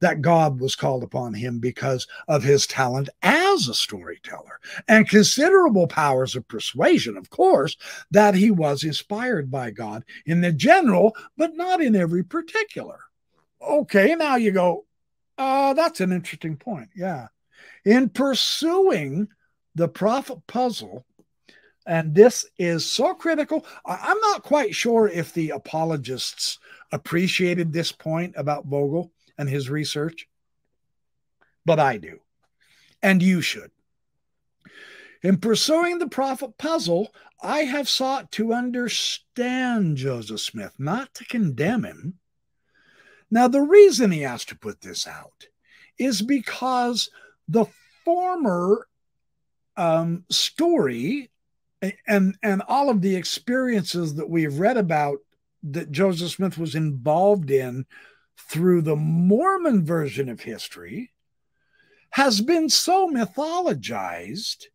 [0.00, 5.86] that God was called upon him because of his talent as a storyteller and considerable
[5.86, 7.76] powers of persuasion, of course,
[8.10, 13.00] that he was inspired by God in the general, but not in every particular.
[13.60, 14.84] Okay, now you go,
[15.38, 16.88] uh, that's an interesting point.
[16.94, 17.28] Yeah.
[17.84, 19.28] In pursuing
[19.74, 21.04] the prophet puzzle,
[21.86, 23.64] and this is so critical.
[23.84, 26.58] I'm not quite sure if the apologists
[26.90, 30.28] appreciated this point about Vogel and his research,
[31.64, 32.18] but I do.
[33.02, 33.70] And you should.
[35.22, 41.84] In pursuing the prophet puzzle, I have sought to understand Joseph Smith, not to condemn
[41.84, 42.14] him.
[43.30, 45.46] Now, the reason he has to put this out
[45.98, 47.10] is because
[47.48, 47.66] the
[48.04, 48.86] former
[49.76, 51.30] um, story
[52.06, 55.18] and and all of the experiences that we've read about
[55.62, 57.86] that Joseph Smith was involved in
[58.38, 61.10] through the Mormon version of history
[62.10, 64.66] has been so mythologized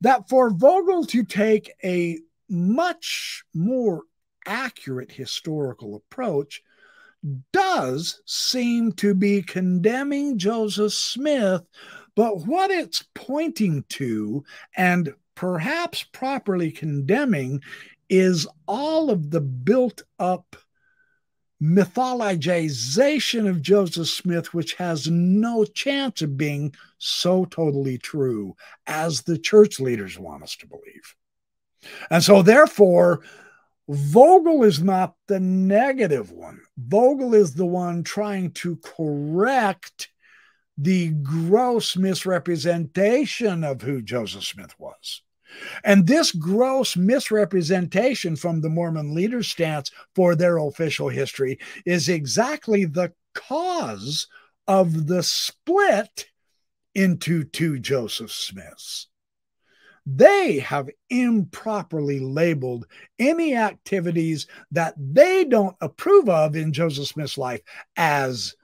[0.00, 2.18] that for Vogel to take a
[2.48, 4.02] much more
[4.46, 6.62] accurate historical approach
[7.52, 11.62] does seem to be condemning Joseph Smith,
[12.14, 14.44] but what it's pointing to
[14.76, 17.60] and perhaps properly condemning
[18.08, 20.56] is all of the built up
[21.62, 28.54] mythologization of Joseph Smith, which has no chance of being so totally true
[28.86, 31.14] as the church leaders want us to believe.
[32.10, 33.22] And so, therefore,
[33.88, 36.60] Vogel is not the negative one.
[36.76, 40.10] Vogel is the one trying to correct
[40.76, 45.22] the gross misrepresentation of who Joseph Smith was.
[45.84, 52.84] And this gross misrepresentation from the Mormon leaders' stance for their official history is exactly
[52.84, 54.26] the cause
[54.66, 56.26] of the split
[56.94, 59.08] into two Joseph Smiths.
[60.06, 62.86] They have improperly labeled
[63.18, 67.60] any activities that they don't approve of in Joseph Smith's life
[67.96, 68.54] as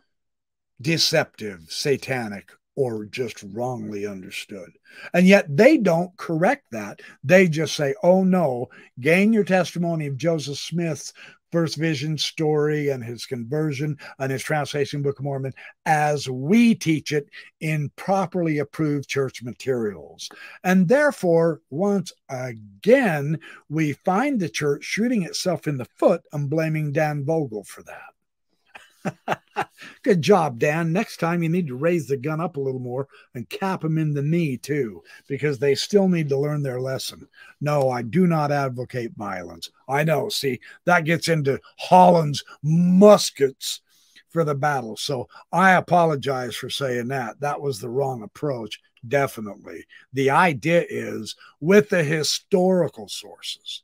[0.81, 4.71] deceptive, satanic, or just wrongly understood.
[5.13, 7.01] And yet they don't correct that.
[7.25, 8.69] They just say, oh no,
[9.01, 11.13] gain your testimony of Joseph Smith's
[11.53, 15.53] first vision story and his conversion and his translation book of mormon
[15.87, 17.29] as we teach it
[17.61, 20.29] in properly approved church materials.
[20.65, 23.39] And therefore once again
[23.69, 28.12] we find the church shooting itself in the foot and blaming dan vogel for that
[30.03, 30.93] Good job, Dan.
[30.93, 33.99] Next time you need to raise the gun up a little more and cap them
[33.99, 37.29] in the knee too, because they still need to learn their lesson.
[37.61, 39.71] No, I do not advocate violence.
[39.89, 40.29] I know.
[40.29, 43.81] See, that gets into Holland's muskets
[44.31, 44.97] for the battle.
[44.97, 47.41] So I apologize for saying that.
[47.41, 48.81] That was the wrong approach.
[49.07, 49.85] Definitely.
[50.13, 53.83] The idea is with the historical sources,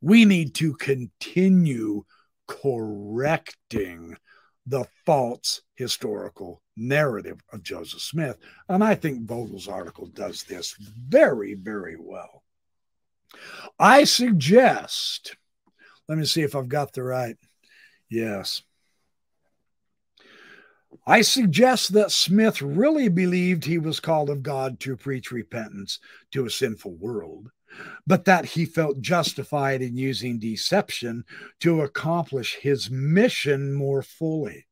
[0.00, 2.04] we need to continue
[2.46, 4.16] correcting
[4.68, 8.38] the false historical narrative of Joseph Smith.
[8.68, 12.42] And I think Vogel's article does this very, very well.
[13.78, 15.36] I suggest,
[16.08, 17.36] let me see if I've got the right.
[18.10, 18.62] Yes.
[21.06, 26.00] I suggest that Smith really believed he was called of God to preach repentance
[26.32, 27.50] to a sinful world,
[28.06, 31.24] but that he felt justified in using deception
[31.60, 34.66] to accomplish his mission more fully.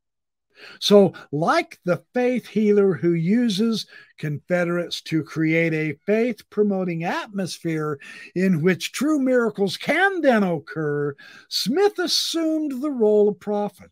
[0.80, 3.86] So, like the faith healer who uses
[4.18, 8.00] Confederates to create a faith promoting atmosphere
[8.34, 11.14] in which true miracles can then occur,
[11.50, 13.90] Smith assumed the role of prophet.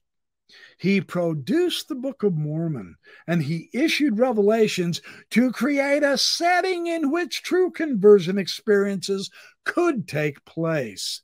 [0.79, 2.97] He produced the Book of Mormon
[3.27, 9.31] and he issued revelations to create a setting in which true conversion experiences
[9.65, 11.23] could take place.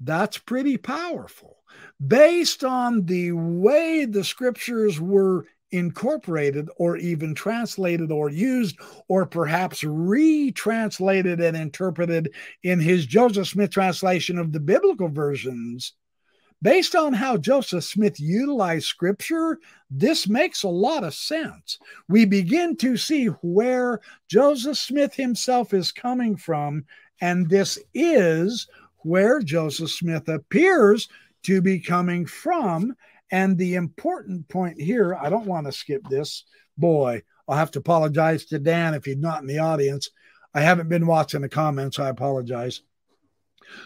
[0.00, 1.58] That's pretty powerful.
[2.04, 8.78] Based on the way the scriptures were incorporated or even translated or used
[9.08, 12.32] or perhaps retranslated and interpreted
[12.62, 15.92] in his Joseph Smith translation of the biblical versions,
[16.62, 19.58] Based on how Joseph Smith utilized scripture,
[19.90, 21.78] this makes a lot of sense.
[22.08, 26.84] We begin to see where Joseph Smith himself is coming from,
[27.20, 28.68] and this is
[28.98, 31.08] where Joseph Smith appears
[31.42, 32.94] to be coming from.
[33.30, 36.44] And the important point here, I don't want to skip this.
[36.78, 40.10] Boy, I'll have to apologize to Dan if he's not in the audience.
[40.54, 41.98] I haven't been watching the comments.
[41.98, 42.82] I apologize.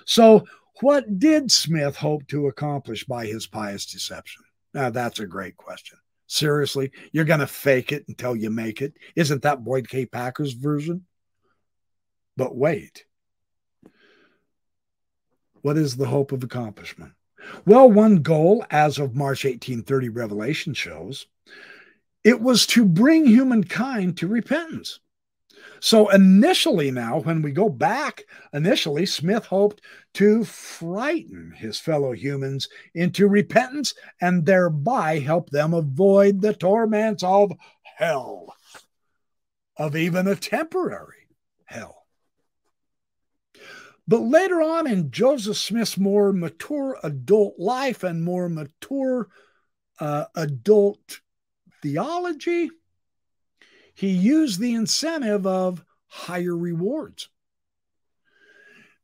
[0.04, 0.44] So,
[0.80, 4.42] what did Smith hope to accomplish by his pious deception?
[4.74, 5.98] Now, that's a great question.
[6.26, 8.94] Seriously, you're going to fake it until you make it?
[9.16, 10.06] Isn't that Boyd K.
[10.06, 11.06] Packer's version?
[12.36, 13.04] But wait.
[15.62, 17.12] What is the hope of accomplishment?
[17.66, 21.26] Well, one goal, as of March 1830 Revelation shows,
[22.22, 25.00] it was to bring humankind to repentance.
[25.80, 29.80] So initially, now, when we go back, initially, Smith hoped
[30.14, 37.52] to frighten his fellow humans into repentance and thereby help them avoid the torments of
[37.82, 38.54] hell,
[39.76, 41.28] of even a temporary
[41.64, 42.06] hell.
[44.06, 49.28] But later on in Joseph Smith's more mature adult life and more mature
[49.98, 51.20] uh, adult
[51.80, 52.70] theology,
[53.94, 57.28] he used the incentive of higher rewards.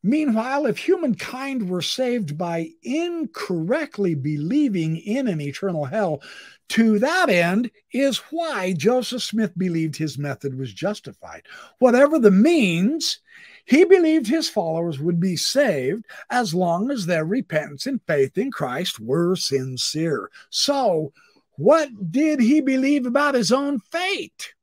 [0.03, 6.23] Meanwhile, if humankind were saved by incorrectly believing in an eternal hell,
[6.69, 11.43] to that end is why Joseph Smith believed his method was justified.
[11.81, 13.19] Whatever the means,
[13.65, 18.53] he believed his followers would be saved as long as their repentance and faith in
[18.53, 20.31] Christ were sincere.
[20.51, 21.13] So,
[21.57, 24.55] what did he believe about his own fate?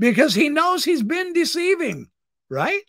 [0.00, 2.08] Because he knows he's been deceiving,
[2.48, 2.82] right?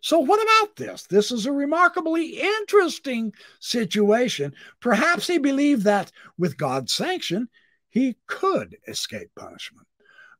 [0.00, 1.04] So, what about this?
[1.04, 4.54] This is a remarkably interesting situation.
[4.80, 7.48] Perhaps he believed that with God's sanction,
[7.88, 9.86] he could escape punishment.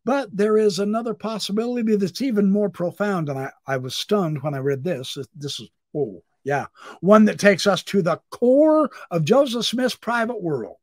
[0.05, 3.29] But there is another possibility that's even more profound.
[3.29, 5.19] And I, I was stunned when I read this.
[5.35, 6.67] This is, oh, yeah,
[7.01, 10.77] one that takes us to the core of Joseph Smith's private world.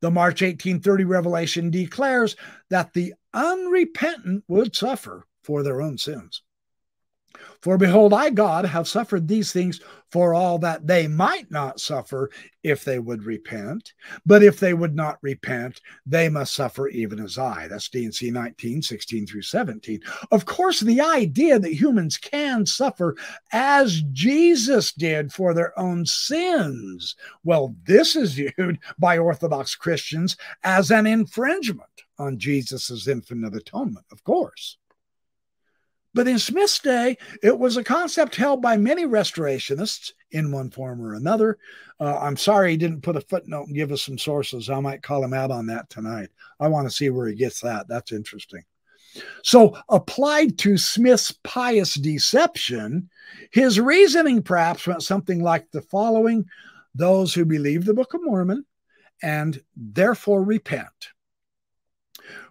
[0.00, 2.36] The March 1830 revelation declares
[2.70, 6.42] that the unrepentant would suffer for their own sins.
[7.60, 9.80] For behold, I, God, have suffered these things
[10.10, 12.30] for all that they might not suffer
[12.62, 13.92] if they would repent.
[14.26, 17.68] But if they would not repent, they must suffer even as I.
[17.68, 20.00] That's D&C 19, 16 through 17.
[20.32, 23.16] Of course, the idea that humans can suffer
[23.52, 30.90] as Jesus did for their own sins, well, this is viewed by Orthodox Christians as
[30.90, 31.88] an infringement
[32.18, 34.78] on Jesus' infinite atonement, of course.
[36.12, 41.00] But in Smith's day, it was a concept held by many restorationists in one form
[41.00, 41.58] or another.
[42.00, 44.68] Uh, I'm sorry he didn't put a footnote and give us some sources.
[44.68, 46.30] I might call him out on that tonight.
[46.58, 47.86] I want to see where he gets that.
[47.88, 48.64] That's interesting.
[49.42, 53.10] So, applied to Smith's pious deception,
[53.50, 56.44] his reasoning perhaps went something like the following
[56.94, 58.64] those who believe the Book of Mormon
[59.22, 61.08] and therefore repent,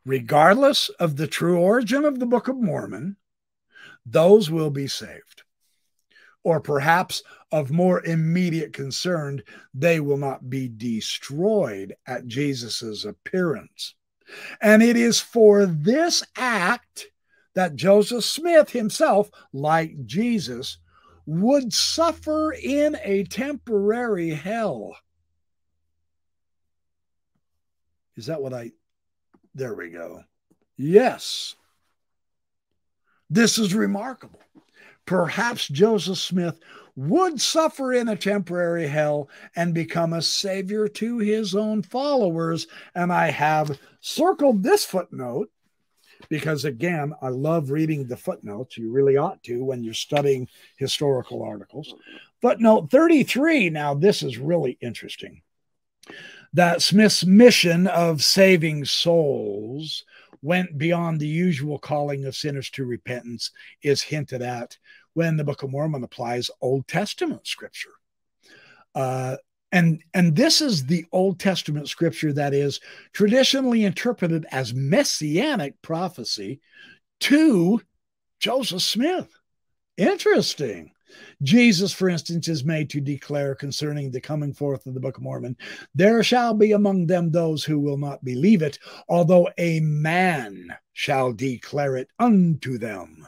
[0.06, 3.16] regardless of the true origin of the Book of Mormon,
[4.06, 5.44] those will be saved.
[6.44, 7.22] Or perhaps
[7.52, 9.44] of more immediate concern,
[9.74, 13.96] they will not be destroyed at Jesus' appearance.
[14.62, 17.08] And it is for this act
[17.56, 20.78] that Joseph Smith himself, like Jesus,
[21.26, 24.96] would suffer in a temporary hell.
[28.16, 28.72] Is that what I?
[29.56, 30.24] There we go.
[30.78, 31.56] Yes.
[33.30, 34.40] This is remarkable.
[35.06, 36.60] Perhaps Joseph Smith
[36.96, 42.68] would suffer in a temporary hell and become a savior to his own followers.
[42.94, 45.50] And I have circled this footnote
[46.28, 48.78] because, again, I love reading the footnotes.
[48.78, 51.94] You really ought to when you're studying historical articles.
[52.42, 55.42] Footnote 33 now, this is really interesting.
[56.54, 60.04] That Smith's mission of saving souls
[60.42, 63.52] went beyond the usual calling of sinners to repentance
[63.84, 64.78] is hinted at
[65.14, 67.92] when the Book of Mormon applies Old Testament scripture.
[68.96, 69.36] Uh,
[69.72, 72.80] and and this is the Old Testament scripture that is
[73.14, 76.60] traditionally interpreted as messianic prophecy
[77.22, 77.82] to
[78.40, 79.30] Joseph Smith.
[79.98, 80.92] Interesting.
[81.42, 85.24] Jesus, for instance, is made to declare concerning the coming forth of the Book of
[85.24, 85.56] Mormon
[85.96, 91.34] there shall be among them those who will not believe it, although a man shall
[91.34, 93.28] declare it unto them.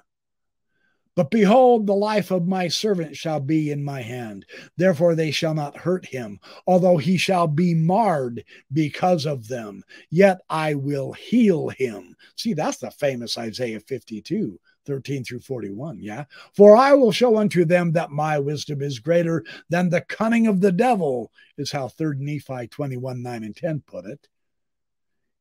[1.15, 4.45] But behold, the life of my servant shall be in my hand.
[4.77, 9.83] Therefore they shall not hurt him, although he shall be marred because of them.
[10.09, 12.15] Yet I will heal him.
[12.37, 14.57] See, that's the famous Isaiah 52.
[14.85, 15.99] 13 through 41.
[15.99, 16.25] Yeah.
[16.55, 20.61] For I will show unto them that my wisdom is greater than the cunning of
[20.61, 24.27] the devil, is how 3rd Nephi 21, 9 and 10 put it.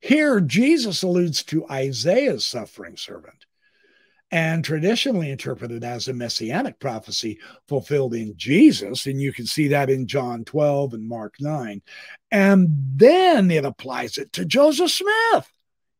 [0.00, 3.44] Here, Jesus alludes to Isaiah's suffering servant
[4.30, 7.38] and traditionally interpreted as a messianic prophecy
[7.68, 9.06] fulfilled in Jesus.
[9.06, 11.82] And you can see that in John 12 and Mark 9.
[12.30, 15.52] And then it applies it to Joseph Smith.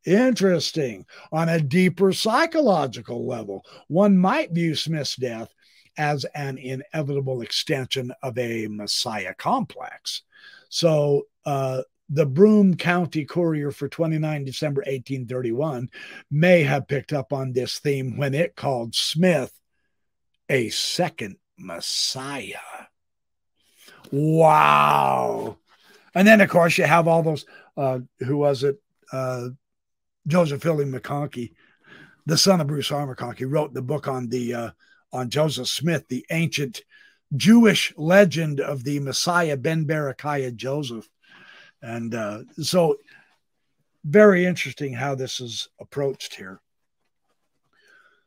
[0.06, 1.04] Interesting.
[1.32, 5.52] On a deeper psychological level, one might view Smith's death
[5.98, 10.22] as an inevitable extension of a Messiah complex.
[10.68, 15.88] So, uh, the Broome County Courier for 29 December 1831
[16.30, 19.52] may have picked up on this theme when it called Smith
[20.48, 22.56] a second Messiah.
[24.10, 25.58] Wow.
[26.14, 27.46] And then, of course, you have all those,
[27.76, 28.82] uh, who was it?
[29.12, 29.50] Uh,
[30.26, 31.52] Joseph Fielding McConkie,
[32.26, 33.14] the son of Bruce R.
[33.14, 34.70] McConkie, wrote the book on the uh,
[35.12, 36.82] on Joseph Smith, the ancient
[37.36, 41.08] Jewish legend of the Messiah Ben Berechiah Joseph.
[41.82, 42.96] And uh, so,
[44.04, 46.60] very interesting how this is approached here.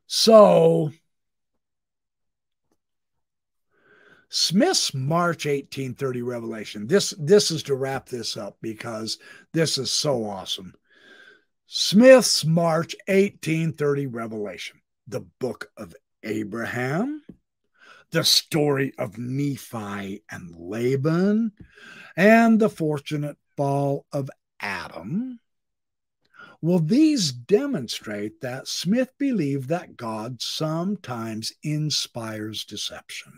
[0.07, 0.91] So,
[4.29, 6.87] Smith's March 1830 revelation.
[6.87, 9.19] This this is to wrap this up because
[9.51, 10.73] this is so awesome.
[11.75, 17.23] Smith's March 1830 revelation, the book of Abraham,
[18.11, 21.51] the story of Nephi and Laban,
[22.15, 24.29] and the fortunate fall of
[24.59, 25.39] Adam.
[26.61, 33.33] Well, these demonstrate that Smith believed that God sometimes inspires deception,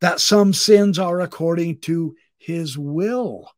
[0.00, 3.50] that some sins are according to his will,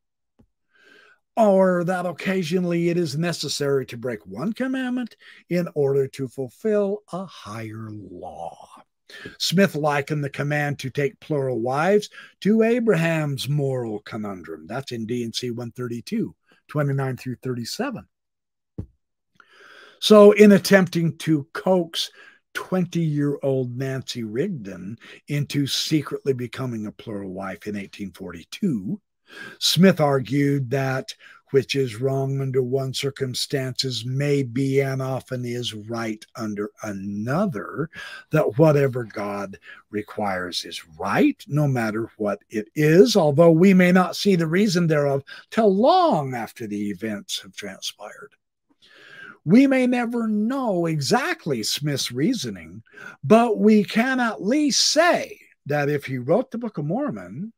[1.39, 5.17] or that occasionally it is necessary to break one commandment
[5.49, 8.69] in order to fulfill a higher law.
[9.39, 12.11] Smith likened the command to take plural wives
[12.41, 14.67] to Abraham's moral conundrum.
[14.67, 16.35] That's in D&C 132,
[16.67, 18.05] 29 through 37.
[20.01, 22.11] So, in attempting to coax
[22.55, 24.99] 20 year old Nancy Rigdon
[25.29, 29.01] into secretly becoming a plural wife in 1842,
[29.59, 31.15] Smith argued that
[31.51, 37.89] which is wrong under one circumstances may be and often is right under another,
[38.31, 39.59] that whatever God
[39.91, 44.87] requires is right, no matter what it is, although we may not see the reason
[44.87, 48.33] thereof till long after the events have transpired.
[49.45, 52.83] We may never know exactly Smith's reasoning,
[53.25, 57.53] but we can at least say that if he wrote the Book of Mormon,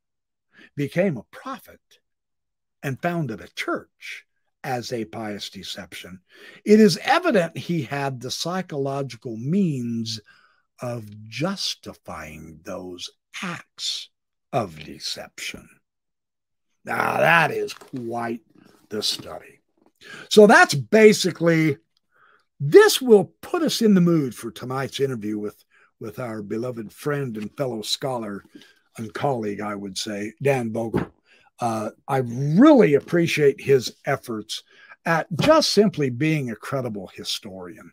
[0.81, 1.79] became a prophet,
[2.83, 4.25] and founded a church
[4.65, 6.21] as a pious deception,
[6.65, 10.23] it is evident he had the psychological means
[10.81, 13.11] of justifying those
[13.43, 14.09] acts
[14.55, 15.69] of deception.
[16.87, 18.41] Now, that is quite
[18.89, 19.61] the study.
[20.31, 21.77] So that's basically
[22.59, 25.63] this will put us in the mood for tonight's interview with
[26.01, 28.43] with our beloved friend and fellow scholar
[29.01, 31.11] and colleague, I would say, Dan Vogel.
[31.61, 34.63] Uh, I really appreciate his efforts
[35.05, 37.93] at just simply being a credible historian.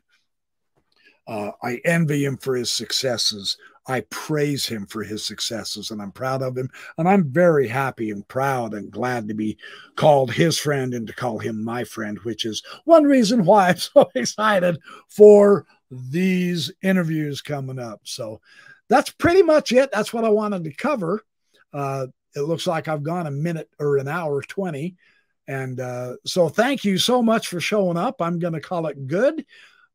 [1.28, 3.58] Uh, I envy him for his successes.
[3.88, 6.70] I praise him for his successes and I'm proud of him.
[6.98, 9.58] And I'm very happy and proud and glad to be
[9.96, 13.78] called his friend and to call him my friend, which is one reason why I'm
[13.78, 14.78] so excited
[15.10, 18.02] for these interviews coming up.
[18.04, 18.42] So
[18.90, 19.90] that's pretty much it.
[19.92, 21.22] That's what I wanted to cover.
[21.74, 24.96] Uh, it looks like I've gone a minute or an hour 20.
[25.48, 28.22] And uh, so thank you so much for showing up.
[28.22, 29.46] I'm going to call it good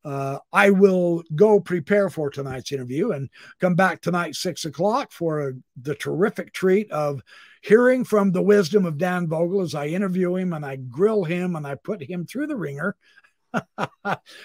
[0.05, 3.29] uh, I will go prepare for tonight's interview and
[3.59, 7.21] come back tonight, six o'clock, for a, the terrific treat of
[7.61, 11.55] hearing from the wisdom of Dan Vogel as I interview him and I grill him
[11.55, 12.97] and I put him through the ringer.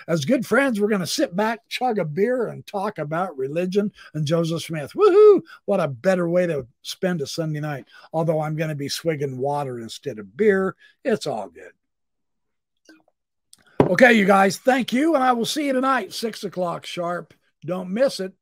[0.09, 3.93] As good friends, we're going to sit back, chug a beer, and talk about religion
[4.15, 4.93] and Joseph Smith.
[4.95, 5.43] Woohoo!
[5.65, 7.87] What a better way to spend a Sunday night.
[8.13, 11.73] Although I'm going to be swigging water instead of beer, it's all good.
[13.81, 15.15] Okay, you guys, thank you.
[15.15, 17.33] And I will see you tonight, six o'clock sharp.
[17.65, 18.35] Don't miss it.